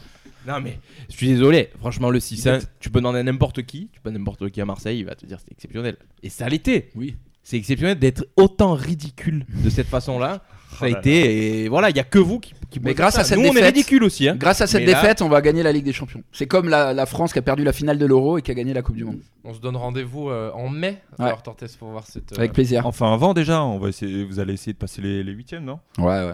[0.49, 0.79] Non mais
[1.11, 2.49] je suis désolé, franchement le 6
[2.81, 5.27] tu peux demander à n'importe qui, tu peux n'importe qui à Marseille, il va te
[5.27, 5.97] dire c'est exceptionnel.
[6.23, 6.89] Et ça l'était.
[6.95, 7.17] Oui.
[7.43, 10.43] C'est exceptionnel d'être autant ridicule de cette façon-là.
[10.79, 12.81] Ça a Oh là été et voilà, il y a que vous qui, qui Mais
[12.81, 14.37] pouvez grâce à cette Nous on est défaite- ridicule aussi hein.
[14.37, 16.23] Grâce à cette Mais là- défaite, on va gagner la Ligue des Champions.
[16.33, 18.55] C'est comme la, la France qui a perdu la finale de l'Euro et qui a
[18.55, 19.21] gagné la Coupe du Monde.
[19.45, 21.27] On se donne rendez-vous euh, en mai, Ouais.
[21.27, 21.43] alors
[21.79, 22.33] pour voir cette.
[22.33, 22.87] euh, Avec plaisir.
[22.87, 25.79] Enfin, avant déjà, on va essayer, vous allez essayer de passer les, les huitièmes, non?
[25.99, 26.33] Ouais, ouais.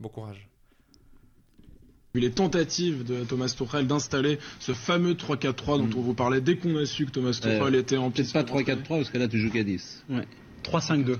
[0.00, 0.48] Bon courage.
[2.14, 6.76] les tentatives de Thomas Tuchel d'installer ce fameux 3-4-3 dont on vous parlait dès qu'on
[6.76, 8.32] a su que Thomas Tuchel était en piste.
[8.34, 10.04] Peut-être pas 3-4-3 parce que là tu joues qu'à 10.
[10.10, 10.22] Ouais.
[10.62, 11.16] 3-5-2.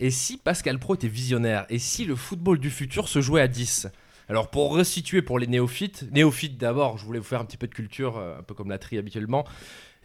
[0.00, 3.48] Et si Pascal Pro était visionnaire Et si le football du futur se jouait à
[3.48, 3.88] 10
[4.28, 7.66] Alors pour resituer pour les néophytes, néophytes d'abord, je voulais vous faire un petit peu
[7.66, 9.44] de culture, euh, un peu comme la tri habituellement.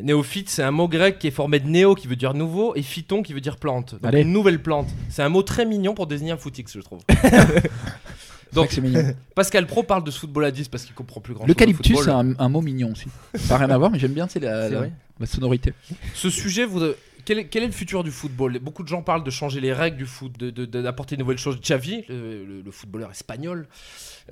[0.02, 2.82] Néophyte, c'est un mot grec qui est formé de néo qui veut dire nouveau et
[2.82, 3.96] phyton qui veut dire plante.
[3.96, 4.22] Donc Allez.
[4.22, 4.88] une nouvelle plante.
[5.10, 7.02] C'est un mot très mignon pour désigner un footix, je trouve.
[8.54, 9.14] Donc mignon.
[9.36, 11.50] Pascal Pro parle de ce football à 10 parce qu'il comprend plus grand chose.
[11.50, 13.08] L'eucalyptus, c'est un, un mot mignon aussi.
[13.36, 15.74] Ça n'a rien à voir, mais j'aime bien c'est la, la sonorité.
[16.16, 16.82] Ce sujet, vous,
[17.30, 18.58] quel, est, quel est le futur du football?
[18.58, 21.22] Beaucoup de gens parlent de changer les règles du foot, de- de- de- d'apporter de,
[21.22, 21.62] nouvelles choses.
[21.62, 23.68] Xavi, le, le- le footballeur espagnol,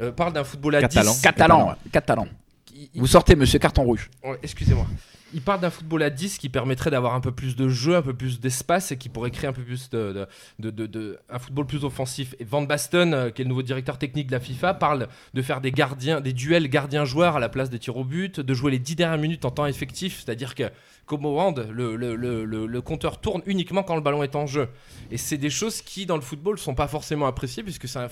[0.02, 1.12] euh, parle d'un football à Catalan.
[1.12, 1.22] 10.
[1.22, 1.76] Catalan.
[1.92, 2.28] Catalan.
[2.76, 4.10] Il- Vous sortez, monsieur Carton Rouge.
[4.42, 4.88] Excusez-moi.
[5.34, 8.02] Il parle d'un football à 10 qui permettrait d'avoir un peu plus de jeu, un
[8.02, 10.26] peu plus d'espace et qui pourrait créer un peu plus de,
[10.60, 12.34] de, de- de- un football plus offensif.
[12.40, 15.42] Et Van Basten, euh, qui est le nouveau directeur technique de la FIFA, parle de
[15.42, 18.72] faire des gardiens, des duels gardiens-joueurs à la place des tirs au but, de jouer
[18.72, 20.64] les 10 dernières minutes en temps effectif, c'est-à-dire que
[21.06, 24.68] comme au hand, le, le, le, compteur tourne uniquement quand le ballon est en jeu.
[25.10, 28.10] Et c'est des choses qui, dans le football, sont pas forcément appréciées puisque c'est un-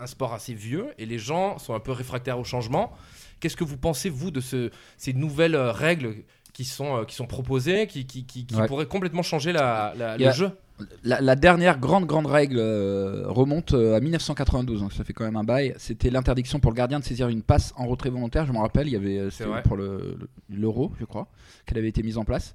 [0.00, 2.92] un sport assez vieux et les gens sont un peu réfractaires au changement.
[3.40, 6.14] Qu'est-ce que vous pensez, vous, de ce, ces nouvelles euh, règles
[6.56, 8.66] qui sont, euh, qui sont proposées, qui, qui, qui- qui Ouais.
[8.66, 10.50] pourraient complètement changer la, a- le jeu
[11.04, 15.24] La, la dernière grande grande règle euh, remonte euh, à 1992, donc ça fait quand
[15.24, 15.74] même un bail.
[15.76, 18.46] C'était l'interdiction pour le gardien de saisir une passe en retrait volontaire.
[18.46, 21.26] Je me rappelle, il y avait c'était pour le- le- l'euro, je crois,
[21.66, 22.54] qu'elle avait été mise en place.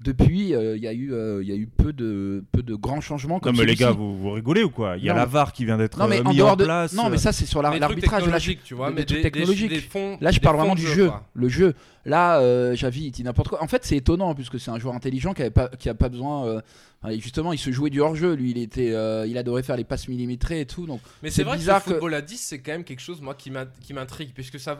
[0.00, 2.74] Depuis, euh, il y a eu, euh, il y a eu peu de, peu de
[2.74, 3.36] grands changements.
[3.36, 4.96] Non Comme mais les gars, vous, vous rigolez ou quoi?
[4.98, 5.20] Il y a Non.
[5.20, 6.92] la VAR qui vient d'être Non mais euh, en mis dehors en de place.
[6.92, 9.22] non mais ça c'est sur la- l'arbitrage technologiques, tu vois, mais des-
[9.68, 11.24] des fonds- là je parle vraiment du jeu, quoi?
[11.34, 14.70] le jeu là euh, Javi il dit n'importe quoi en fait c'est étonnant puisque c'est
[14.70, 16.60] un joueur intelligent qui avait pas qui a pas besoin euh,
[17.02, 19.76] enfin, justement il se jouait du hors jeu lui il était euh, il adorait faire
[19.76, 22.36] les passes millimétrées et tout donc Mais c'est vrai bizarre que le football à 10,
[22.36, 24.30] c'est quand même quelque chose, moi, qui m'intrigue.
[24.34, 24.78] Puisque ça.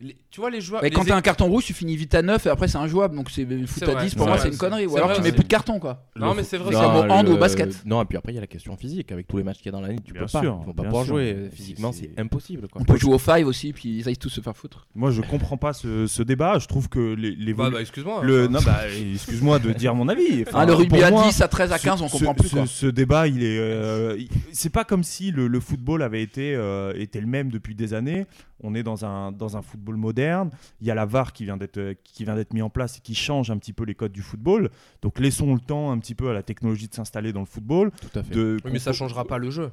[0.00, 0.82] Les- tu vois, les joueurs.
[0.82, 3.16] Mais quand t'as un carton rouge, tu finis vite à 9 et après c'est injouable.
[3.16, 4.86] Donc c'est foot à vrai, 10 c'est pour moi c'est une connerie.
[4.86, 6.06] Ou alors vrai, tu mets plus de carton quoi.
[6.16, 6.72] Non, mais c'est vrai.
[6.74, 7.84] C'est comme au hand ou basket.
[7.84, 9.12] Non, et puis après, il y a la question physique.
[9.12, 10.40] Avec tous les matchs qu'il y a dans l'année, tu Bien peux pas.
[10.40, 11.14] sûr, Ils vont pas pouvoir sûr.
[11.14, 11.48] jouer.
[11.52, 12.68] Physiquement, c'est- impossible.
[12.68, 12.80] Quoi.
[12.80, 14.86] On peut jouer au 5 aussi, puis ils aillent tous se faire foutre.
[14.94, 16.58] Moi, je comprends pas ce, ce débat.
[16.58, 18.20] Je trouve que les, les Bah, bah, excuse-moi.
[18.22, 18.52] le enfin.
[18.52, 18.80] non bah
[19.14, 20.44] excuse-moi de dire mon avis.
[20.52, 22.66] Ah, le rugby à moi, 10, à 13, à 15, on comprend plus, Ce, quoi.
[22.66, 24.18] ce débat, il est, euh,
[24.52, 28.26] c'est pas comme si le, football avait été euh, était le même depuis des années.
[28.62, 30.50] On est dans un dans un football moderne.
[30.80, 33.00] Il y a la VAR qui vient d'être qui vient d'être mis en place et
[33.00, 34.70] qui change un petit peu les codes du football.
[35.02, 37.90] Donc laissons le temps un petit peu à la technologie de s'installer dans le football.
[37.90, 38.34] Tout à fait.
[38.34, 39.70] De Oui, mais ça changera pas le jeu.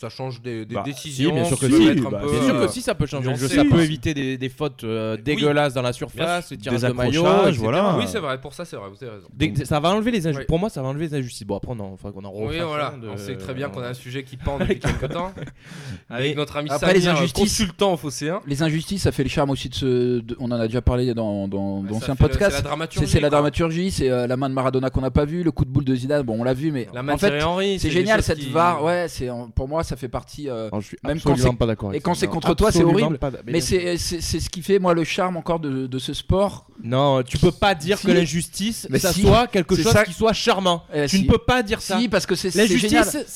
[0.00, 1.28] Ça change des, des Bah, décisions.
[1.28, 2.00] si, bien sûr que si.
[2.00, 3.42] Bah, peu, Bien sûr euh, que si, ça peut changer le jeu.
[3.42, 6.92] nuancé, Ça peut éviter des, des fautes euh, dégueulasses dans la surface, des tirages de
[6.92, 7.22] maillot,
[7.58, 7.96] voilà.
[7.98, 8.40] Oui, c'est vrai.
[8.40, 8.88] Pour ça, c'est vrai.
[8.88, 9.64] Vous avez raison.
[9.66, 10.38] Ça va enlever les injustices.
[10.40, 10.46] Oui.
[10.46, 11.46] Pour moi, ça va enlever les injustices.
[11.46, 12.94] Bon, après, on en, faudra qu'on en Oui, voilà.
[13.00, 15.32] de- On sait très bien qu'on a un sujet qui pend depuis quelques temps.
[16.08, 18.40] Avec notre ami Après, les Samir, injustices- consultant au Phocéen.
[18.46, 20.20] Les injustices, ça fait le charme aussi de ce.
[20.20, 22.56] de- on en a déjà parlé dans dans d'anciens podcasts.
[22.56, 23.36] c'est la dramaturgie, C'est c'est la quoi.
[23.36, 25.84] dramaturgie, c'est euh, la main de Maradona qu'on n'a pas vu, le coup de boule
[25.84, 28.42] de Zidane, bon on l'a vu, mais La main en de fait c'est génial cette
[28.44, 28.82] VAR.
[28.82, 30.48] Ouais, c'est pour moi ça fait partie.
[30.48, 32.54] euh, Alors, je suis Même quand absolument c'est- pas d'accord et quand c'est Non, contre
[32.54, 33.18] toi, c'est horrible.
[33.46, 36.66] Mais c'est ce qui fait moi le charme encore de, de ce sport.
[36.82, 38.06] Non, tu peux pas dire Si.
[38.06, 39.20] que l'injustice, Mais ça si.
[39.22, 40.82] soit quelque chose ça- qui soit charmant.
[40.94, 41.22] Eh, tu si.
[41.24, 41.98] ne peux pas dire ça.
[41.98, 42.58] Si parce que c'est Eh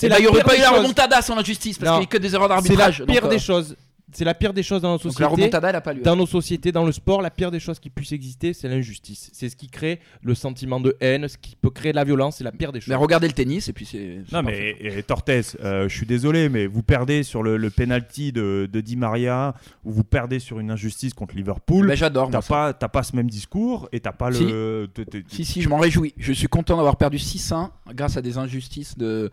[0.08, 1.96] la ben, il y aurait pas eu la remontada sans l'injustice parce Non.
[1.98, 3.04] qu'il y a que des erreurs C'est la d'arbitrage.
[3.06, 3.76] pire donc, des euh, choses.
[4.14, 5.32] C'est la pire des choses dans nos Donc la sociétés.
[5.42, 6.02] remontada elle a pas lieu.
[6.02, 9.30] Dans nos sociétés, dans le sport, la pire des choses qui puissent exister, c'est l'injustice.
[9.32, 12.36] C'est ce qui crée le sentiment de haine, ce qui peut créer de la violence.
[12.36, 12.88] C'est la pire des choses.
[12.88, 14.18] Mais regardez le tennis et puis c'est.
[14.32, 18.32] Non mais et, Tortes, euh, je suis désolé, mais vous perdez sur le, le penalty
[18.32, 19.54] de, de Di Maria
[19.84, 21.86] ou vous perdez sur une injustice contre Liverpool.
[21.88, 22.30] Ben, j'adore.
[22.30, 24.44] T'as pas, t'as pas ce même discours et t'as pas Si.
[24.44, 24.88] le.
[25.28, 26.14] Si, si, je m'en réjouis.
[26.16, 29.30] Je suis content d'avoir perdu 6-1 grâce à des injustices de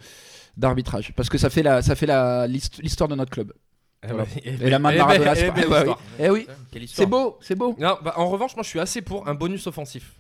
[0.57, 1.13] d'arbitrage.
[1.15, 3.53] Parce que ça fait la, ça fait la l'hist- l'histoire de notre club.
[4.07, 4.25] Voilà.
[4.43, 5.93] Et la main de Maradona, c'est pas- eh oui.
[6.19, 6.47] Eh oui,
[6.83, 6.89] histoire.
[6.93, 7.75] c'est beau, c'est beau.
[7.79, 10.13] Non, bah, en revanche, moi je suis assez pour un bonus offensif.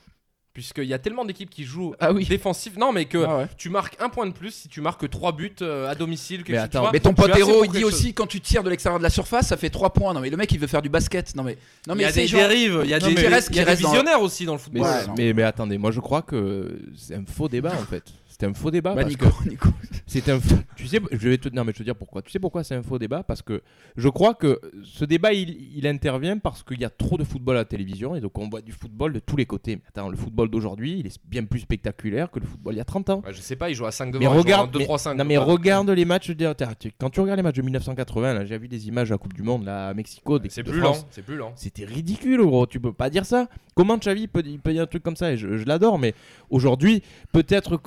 [0.53, 2.25] Puisqu'il y a tellement d'équipes qui jouent Ah oui.
[2.25, 2.75] défensif.
[2.77, 3.47] Non, mais que Ah ouais.
[3.57, 6.39] tu marques un point de plus si tu marques 3 buts euh, à domicile.
[6.45, 6.89] Mais tu attends, vois.
[6.91, 7.93] Mais ton pote héros, il dit chose.
[7.93, 10.13] aussi quand tu tires de l'extérieur de la surface, ça fait 3 points.
[10.13, 11.35] Non mais le mec il veut faire du basket.
[11.37, 11.57] Non mais
[11.87, 13.21] non Il mais y a c'est des genre- dérives, il y a Non, des, mais
[13.21, 14.83] qui il y a qui des reste dans- visionnaires aussi dans le Mais, football.
[14.83, 15.13] Ouais, non.
[15.17, 18.03] mais, mais attendez, moi je crois que c'est un faux débat en fait.
[18.41, 19.69] C'est un faux débat Bah, parce Nico, que Nico.
[20.07, 22.23] c'est un faux- tu sais je vais te non mais je te dire pourquoi.
[22.23, 23.21] Tu sais pourquoi c'est un faux débat?
[23.21, 23.61] Parce que
[23.95, 27.57] je crois que ce débat il, il intervient parce qu'il y a trop de football
[27.57, 29.75] à la télévision et donc on voit du football de tous les côtés.
[29.75, 32.81] Mais attends, le football d'aujourd'hui, il est bien plus spectaculaire que le football il y
[32.81, 33.21] a 30 ans.
[33.23, 34.19] Ouais, je sais pas, il joue à 5 devant.
[34.19, 35.13] Mais regarde, 2 mais- 3 5.
[35.13, 36.51] non mais regarde les matchs de
[36.99, 39.33] quand tu regardes les matchs de 1980, là, j'ai vu des images à la Coupe
[39.33, 41.53] du Monde là à Mexico, C'est plus lent, c'est plus lent.
[41.55, 42.65] C'était ridicule, gros.
[42.65, 43.47] Tu peux pas dire ça.
[43.75, 46.15] Comment Xavi peut, il peut dire un truc comme ça Et je, je l'adore, mais
[46.49, 47.77] aujourd'hui, peut-être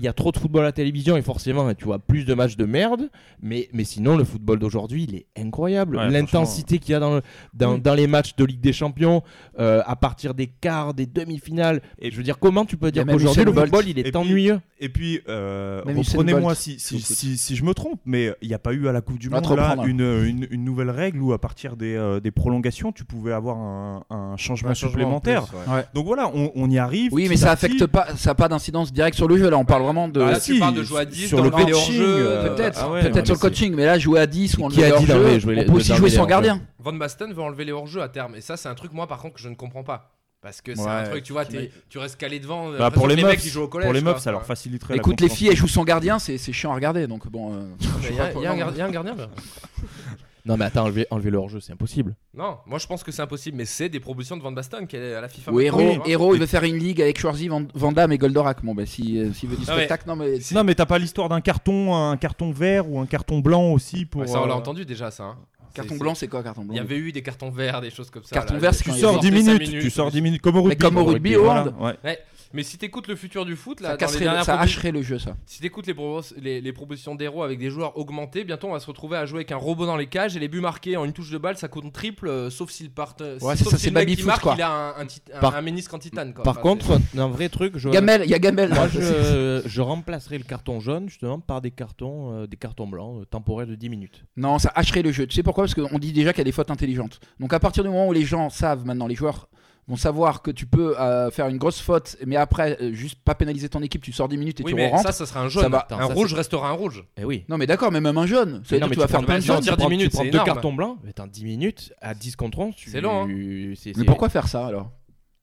[0.00, 2.34] qu'il y a trop de football à la télévision et forcément, tu vois plus de
[2.34, 3.10] matchs de merde.
[3.42, 5.96] Mais, mais sinon, le football d'aujourd'hui, il est incroyable.
[5.96, 7.22] Ouais, L'intensité qu'il y a dans, le-
[7.54, 9.22] dans, dans les matchs de Ligue des Champions,
[9.58, 11.82] euh, à partir des quarts, des demi-finales.
[11.98, 14.16] Et je veux dire, comment tu peux dire qu'aujourd'hui, le football, il Et est puis-
[14.16, 14.60] ennuyeux?
[14.82, 18.58] Et puis, euh, reprenez-moi si, si, si, si je me trompe, mais il n'y a
[18.58, 21.38] pas eu à la Coupe du Monde là, une, une, une nouvelle règle où à
[21.38, 25.44] partir des, euh, des prolongations, tu pouvais avoir un, un changement Un changement en supplémentaire.
[25.46, 25.76] plus, ouais.
[25.76, 25.84] Ouais.
[25.94, 27.12] Donc voilà, on, on y arrive.
[27.12, 29.50] Oui, mais ça affecte pas, ça a pas d'incidence directe sur le jeu.
[29.50, 30.20] Là, on parle vraiment de.
[30.20, 32.00] Ah, là, Ah, tu si, parles de jouer à 10 sur dans le le coaching,
[32.00, 34.62] euh, Peut-être, ah ouais, peut-être sur le coaching, mais là jouer à 10 ou Qui
[34.64, 36.60] enlever a hors dit jeu, on peut aussi jouer sans gardien.
[36.78, 38.34] Van Basten veut enlever les hors-jeux à terme.
[38.36, 40.12] Et ça, c'est un truc, moi, par contre, que je ne comprends pas.
[40.42, 42.70] Parce que c'est Ouais, un truc, tu vois, tu restes calé devant.
[42.72, 43.86] Bah, pour les mecs meufs, qui jouent au collège.
[43.88, 44.22] pour les meufs, quoi.
[44.22, 44.94] ça leur faciliterait.
[44.94, 47.06] la Écoute, les filles, elles jouent sans gardien, c'est c'est chiant à regarder.
[47.06, 47.52] Donc bon.
[47.54, 47.64] euh,
[48.10, 48.52] y, y il y a
[48.86, 49.28] un gardien là.
[50.46, 52.14] Non, mais attends, enlever, enlever le hors-jeu, c'est impossible.
[52.34, 54.96] Non, moi je pense que c'est impossible, mais c'est des propositions de Van Basten qui
[54.96, 55.52] est à la FIFA.
[55.52, 58.12] Ou maintenant, héros, tu héros, il veut faire une ligue avec Schwarzy, Van, Van Damme
[58.12, 58.64] et Goldorak.
[58.64, 60.38] Bon, bah, si, euh, s'il veut du Non, mais- spectacle, non, mais.
[60.52, 64.06] Non, mais t'as pas l'histoire d'un carton, un carton vert ou un carton blanc aussi
[64.06, 64.22] pour.
[64.22, 65.24] Ouais, ça, on l'a euh, entendu déjà, ça.
[65.24, 65.36] hein.
[65.72, 68.10] Carton blanc, c'est quoi, carton Il blanc y avait eu des cartons verts, des choses
[68.10, 68.34] comme ça.
[68.34, 68.60] Carton là.
[68.60, 70.56] vert, c'est Tu il sors est 10 sorti cinq minutes, tu sors 10 minutes comme
[70.56, 70.76] au rugby.
[70.78, 71.68] comme au rugby, au voilà.
[71.78, 72.18] Ouais.
[72.52, 74.90] Mais si t'écoutes le futur du foot, là, Ça, dans les casserait, dernières ça hacherait
[74.90, 75.36] le jeu, ça.
[75.46, 78.80] Si t'écoutes les, propos- les, les propositions d'héros avec des joueurs augmentés, bientôt on va
[78.80, 81.04] se retrouver à jouer avec un robot dans les cages et les buts marqués en
[81.04, 83.14] une touche de balle, ça compte triple, euh, sauf s'il part.
[83.20, 84.54] euh, Ouais, sauf ça, si c'est le mec qui baby-foot, marque, quoi.
[84.56, 86.34] il a un, un, tit- un- Par- un ménisque en titane.
[86.34, 86.42] Quoi.
[86.42, 88.70] Par Enfin, contre, c'est- un vrai truc, je, Gamel, il y a Gamel.
[88.74, 93.20] Moi, je, je remplacerai le carton jaune justement par des cartons, euh, des cartons blancs
[93.20, 94.24] euh, temporaires de 10 minutes.
[94.36, 95.26] Non, ça hacherait le jeu.
[95.28, 95.64] Tu sais pourquoi?
[95.64, 97.20] Parce qu'on dit déjà qu'il y a des fautes intelligentes.
[97.38, 99.48] Donc à partir du moment où les gens savent maintenant, les joueurs
[99.88, 103.34] vont savoir que tu peux euh, faire une grosse faute, mais après, euh, juste pas
[103.34, 105.02] pénaliser ton équipe, tu sors 10 minutes et Oui, tu mais rentres.
[105.02, 105.70] ça, ça sera un jaune.
[105.70, 107.04] va- un rouge restera un rouge.
[107.16, 107.44] Eh oui.
[107.48, 108.62] Non, mais d'accord, mais même un jaune.
[108.68, 109.56] Que tu vas faire prends- plein de tu jaunes.
[109.56, 110.46] prends- dire tu 10 minutes, prends c'est deux énorme.
[110.46, 113.26] cartons blancs, mais attends, 10 minutes à 10 contre 11, tu- C'est long, hein.
[113.74, 114.90] c'est- Mais c'est- pourquoi faire ça alors?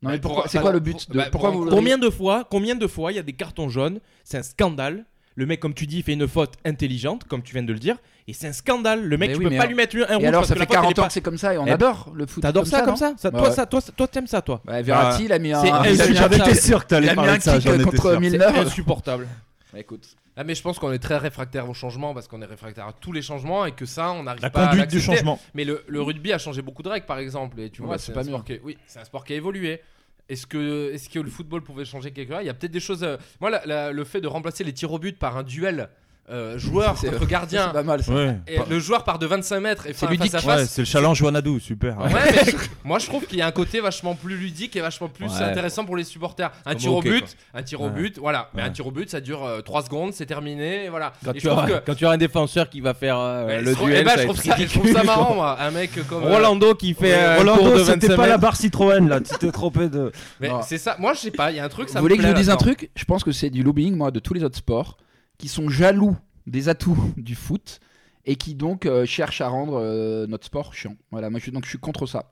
[0.02, 1.98] Non, mais Mais pourquoi- pour- C'est quoi le but de- bah, Pourquoi pour- vous Combien
[1.98, 4.00] de fois, combien de fois il y a des cartons jaunes?
[4.24, 5.06] C'est un scandale.
[5.36, 7.98] Le mec, comme tu dis, fait une faute intelligente, comme tu viens de le dire,
[8.28, 9.04] et c'est un scandale.
[9.06, 10.24] Le mec, Mais tu oui, peux mais pas alors- lui mettre un rouge.
[10.24, 11.22] Et alors, parce ça que fait la faute, elle 40 est ans pas- que c'est
[11.22, 12.42] comme ça et on Eh, adore le foot.
[12.44, 13.56] T'adores ça comme ça, ça Bah toi, ouais.
[13.56, 15.62] ça, toi, toi, t'aimes ça, toi Ouais, Verratti, il a mis un.
[15.62, 16.36] C'est il a mis un insupportable.
[16.36, 18.20] kick- J'en étais sûr que t'allais parler de ça, kick j'en étais contre sûr.
[18.20, 18.38] Milner.
[18.54, 19.28] C'est insupportable.
[19.74, 20.08] Bah, écoute.
[20.40, 22.94] Ah, mais je pense qu'on est très réfractaire au changement parce qu'on est réfractaire à
[22.94, 25.40] tous les changements et que ça, on n'arrive La pas à conduite du changement.
[25.56, 27.60] Mais le, le rugby a changé beaucoup de règles, par exemple.
[27.60, 28.30] Et tu Ouais, vois, c'est c'est pas un mieux.
[28.30, 29.82] sport qui, oui, c'est un sport qui a évolué.
[30.30, 32.44] Est-ce que, est-ce que le football pouvait changer quelque chose?
[32.44, 33.04] Il y a peut-être des choses.
[33.04, 35.90] euh, Moi, la- la- le fait de remplacer les tirs au but par un duel
[36.30, 37.68] euh, joueur C'est- contre gardien.
[37.68, 38.12] C'est pas mal ça.
[38.14, 38.36] Ouais.
[38.48, 40.70] Et le joueur part de 25 mètres et fait face à Ouais, face.
[40.72, 41.98] c'est le challenge Wanadoo, super.
[42.00, 44.82] Ouais, mais je- moi je trouve qu'il y a un côté vachement plus ludique et
[44.82, 45.42] vachement plus Ouais.
[45.44, 46.52] intéressant pour les supporters.
[46.66, 47.30] Un Comme tir au but, quoi.
[47.60, 47.92] un tir au Ouais.
[47.92, 48.50] but, voilà.
[48.54, 48.68] Mais Ouais.
[48.68, 51.14] un tir au but, ça dure 3 secondes, c'est terminé, et voilà.
[51.24, 53.18] Quand Et tu, je trouve auras, que- quand tu auras un défenseur qui va faire
[53.18, 55.00] euh, Ouais, le je trouve- duel, eh ben, ça je trouve ça, je trouve ça
[55.00, 55.06] ridicule.
[55.06, 55.58] marrant, moi.
[55.62, 56.24] Un mec comme.
[56.26, 59.34] euh, Rolando qui fait Ouais, tour Rolando, c'était 25 pas la barre Citroën là, tu
[59.38, 60.12] t'es trompé de.
[60.42, 62.24] Mais c'est ça, moi je sais pas, il y a un truc, Vous voulez que
[62.24, 62.90] je vous dise un truc?
[62.96, 64.98] Je pense que c'est du lobbying, moi, de tous les autres sports,
[65.38, 66.16] qui sont jaloux
[66.46, 67.80] des atouts du foot
[68.26, 70.96] et qui donc euh, cherchent à rendre euh, notre sport chiant.
[71.12, 72.28] Voilà, moi je, donc je suis contre ça.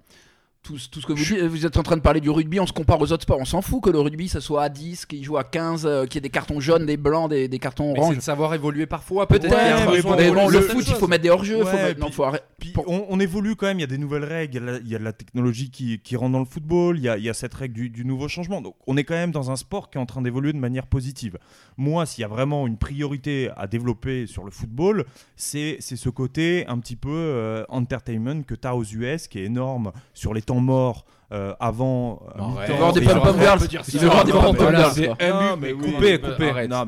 [0.66, 2.60] Tout, ce- tout ce que vous dites, vous êtes en train de parler du rugby,
[2.60, 3.38] on se compare aux autres sports.
[3.40, 6.06] On s'en fout que le rugby ça soit à 10, qu'il joue à 15, euh,
[6.06, 8.16] qu'il y ait des cartons jaunes, des blancs, des, des cartons Mais c'est oranges.
[8.16, 9.52] de savoir évoluer parfois, peut-être.
[9.54, 11.58] Ouais, bon, le foot, il faut mettre des hors-jeux.
[11.64, 12.00] Ouais, mettre-
[12.88, 15.04] on, on évolue quand même, il y a des nouvelles règles, il y a, de
[15.04, 17.54] la technologie qui, qui rentre dans le football, il y a, il y a cette
[17.54, 18.62] règle du, du nouveau changement.
[18.62, 20.88] Donc on est quand même dans un sport qui est en train d'évoluer de manière
[20.88, 21.38] positive.
[21.78, 25.06] Moi, s'il y a vraiment une priorité à développer sur le football,
[25.36, 29.40] c'est c'est ce côté un petit peu euh, entertainment que tu as aux US, qui
[29.40, 31.04] est énorme sur les temps morts.
[31.32, 32.42] Euh, avant euh.
[32.68, 33.60] Il veut voir des pom-pom girls.
[33.94, 34.92] Il veut voir des pom-pom girls.
[34.94, 35.18] c'est quoi.
[35.20, 35.74] un Non, mais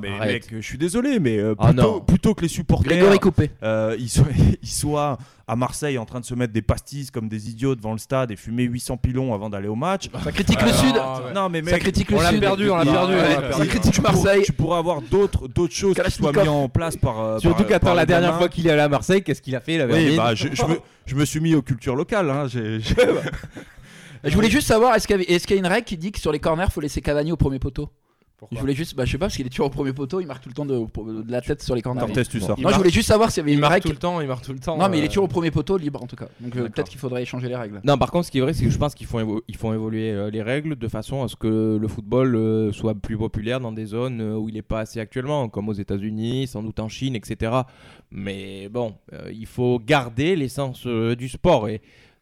[0.10, 1.72] non, mec, je suis désolé, mais euh, Ah,
[2.06, 3.50] plutôt, que les supporters Grégory Coupé.
[3.64, 4.26] euh, ils, soient,
[4.62, 5.18] ils soient
[5.48, 8.32] à Marseille en train de se mettre des pastilles comme des idiots devant le stade
[8.32, 10.10] et fumer 800 pilons avant d'aller au match.
[10.24, 10.96] Ça critique le Sud.
[11.34, 12.40] Non, mais Ça mec, critique le On l'a Sud.
[12.42, 13.58] perdu, on l'a perdu, ouais, on l'a ça perdu.
[13.64, 14.44] Ça critique Marseille.
[14.46, 17.40] Tu pourras avoir d'autres d'autres choses qui soient mises en place par.
[17.40, 19.88] Surtout qu'attends la dernière fois qu'il est allé à Marseille, qu'est-ce qu'il a fait la
[19.88, 22.28] Oui, bah, je, me, je me suis mis aux cultures locales.
[24.24, 26.40] Je voulais juste savoir, est-ce qu'il y, a une règle qui dit que sur les
[26.40, 27.90] corners, faut laisser Cavani au premier poteau?
[28.40, 28.56] Pourquoi?
[28.56, 30.28] Je voulais juste, bah, je sais pas, parce qu'il est toujours au premier poteau, il
[30.28, 30.78] marque tout le temps de,
[31.24, 32.02] de la tête sur les corners.
[32.02, 33.62] Quand est-ce que tu sors Non, je voulais juste savoir s'il y avait Il une
[33.62, 33.88] marque règle.
[33.88, 34.78] tout le temps, il marque tout le temps.
[34.78, 36.28] Non, mais il est euh, toujours au premier poteau, libre en tout cas.
[36.40, 37.82] Donc euh, peut-être qu'il faudrait changer les règles.
[37.84, 39.56] Non, par contre, ce qui est vrai, c'est que je pense qu'ils font, évo- ils
[39.58, 43.18] font évoluer euh, les règles de façon à ce que le football euh, soit plus
[43.18, 46.80] populaire dans des zones où il n'est pas assez actuellement, comme aux États-Unis, sans doute
[46.80, 47.52] en Chine, etc.
[48.12, 51.82] Mais bon, euh, il faut garder l'essence euh, du sport et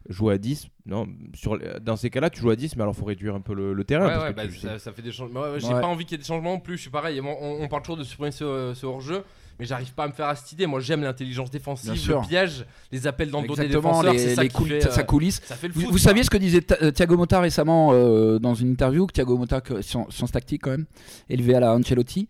[0.10, 0.68] jouer à 10.
[0.86, 3.42] Non, sur, dans ces cas-là, tu joues à 10, mais alors il faut réduire un
[3.42, 4.06] peu le, le terrain.
[4.06, 5.42] Ouais, parce ouais, que bah, tu- ça, ça fait des changements.
[5.42, 5.82] Ouais, ouais, J'ai Ouais.
[5.82, 6.78] pas envie qu'il y ait des changements non plus.
[6.78, 7.20] Je suis pareil.
[7.22, 9.24] On, on- on parle toujours de supprimer ce, ce hors-jeu,
[9.60, 10.68] mais j'arrive pas à me faire à cette idée.
[10.68, 14.14] Moi, j'aime l'intelligence défensive, le piège, les appels dans le dos des défenseurs.
[14.14, 15.42] les, ça les qui coul- fait, ça euh, coulisse.
[15.44, 15.90] ça fait le Vous, foot.
[15.90, 16.02] vous quoi.
[16.04, 20.14] saviez ce que disait euh, Thiago Motta récemment euh, dans une interview Thiago Motta, science,
[20.16, 20.86] science tactique quand même,
[21.30, 22.28] élevé à la Ancelotti.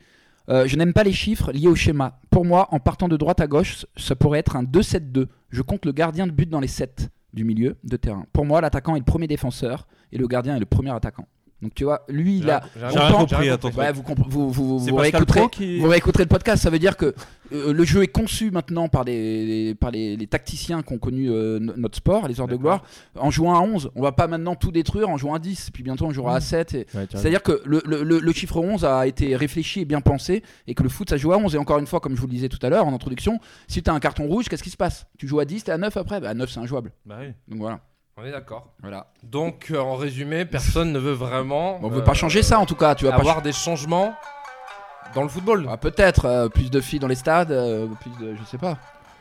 [0.47, 2.19] Euh, je n'aime pas les chiffres liés au schéma.
[2.29, 5.25] Pour moi, en partant de droite à gauche, ça pourrait être un 2-7-2.
[5.49, 8.25] Je compte le gardien de but dans les 7 du milieu de terrain.
[8.33, 11.27] Pour moi, l'attaquant est le premier défenseur et le gardien est le premier attaquant.
[11.65, 12.61] Donc tu vois, lui, il a.
[14.27, 16.61] vous, vous, vous, réécouterez, qui- vous réécouterez le podcast.
[16.61, 17.15] Ça veut dire que
[17.53, 21.31] euh, le jeu est conçu maintenant par, des, par les, les tacticiens qui ont connu
[21.31, 22.83] euh, no- notre sport, les heures de gloire,
[23.19, 23.89] en jouant à 11.
[23.95, 25.71] On va pas maintenant tout détruire en jouant à 10.
[25.73, 26.73] Puis bientôt on jouera à 7.
[26.75, 27.17] et- Ouais, tu as raison.
[27.17, 30.75] C'est-à-dire que le, le- le- le chiffre 11 a été réfléchi et bien pensé et
[30.75, 31.55] que le foot ça joue à 11.
[31.55, 33.81] Et encore une fois, comme je vous le disais tout à l'heure en introduction, si
[33.81, 35.07] tu as un carton rouge, qu'est-ce qui se passe?
[35.17, 36.19] Tu joues à 10, tu à 9 après?
[36.21, 36.91] Bah, À 9, c'est injouable.
[37.07, 37.33] Bah oui.
[37.47, 37.79] Donc voilà.
[38.17, 38.71] On est d'accord.
[38.81, 39.07] voilà.
[39.23, 41.79] Donc, euh, en résumé, personne ne veut vraiment.
[41.83, 42.95] On veut euh, pas changer ça en tout cas.
[42.95, 44.13] Tu vas pas avoir des changements
[45.13, 45.67] dans le football.
[45.69, 48.33] Ah, Peut-être euh, plus de filles dans les stades, euh, plus de.
[48.39, 48.77] Je sais pas.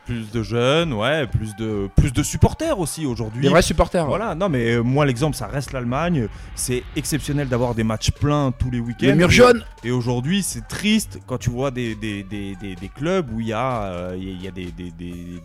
[0.06, 3.40] Plus de jeunes, ouais, plus de, plus de supporters aussi aujourd'hui.
[3.42, 4.04] Des vrais supporters.
[4.06, 6.28] Voilà, non mais euh, moi l'exemple ça reste l'Allemagne.
[6.54, 9.06] C'est exceptionnel d'avoir des matchs pleins tous les week-ends.
[9.06, 9.64] Le mur Et- jaune.
[9.82, 13.46] Et aujourd'hui c'est triste quand tu vois des, des, des, des, des clubs où il
[13.48, 15.40] y a, euh, il y a- il y a des,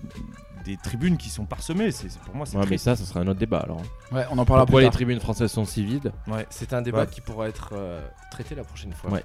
[0.65, 1.91] des, tribunes qui sont parsemées.
[1.91, 3.81] C'est, c'est- pour moi c'est Ouais, mais ça, ça sera un autre débat alors.
[4.11, 4.93] Ouais, on en parlera Pourquoi plus les tard.
[4.93, 6.45] tribunes françaises sont si vides Ouais.
[6.49, 7.07] C'est un débat Ouais.
[7.07, 9.11] qui pourra être euh, traité la prochaine fois.
[9.11, 9.23] Ouais.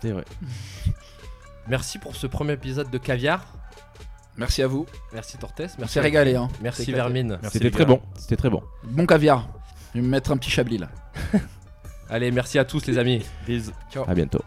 [0.00, 0.24] C'est vrai.
[1.68, 3.44] Merci pour ce premier épisode de Caviar.
[4.36, 4.86] Merci à vous.
[5.12, 5.60] Merci Tortes.
[5.78, 6.34] Merci s'est régalé.
[6.34, 6.48] Hein.
[6.62, 6.90] Merci.
[6.92, 7.38] Vermine.
[7.42, 8.00] Merci, C'était très bon.
[8.16, 8.62] C'était très bon.
[8.84, 9.48] Bon caviar.
[9.94, 10.88] Je vais me mettre un petit chablis là.
[12.08, 13.24] Allez, merci à tous les amis.
[13.46, 13.72] Bisous.
[14.06, 14.40] À bientôt.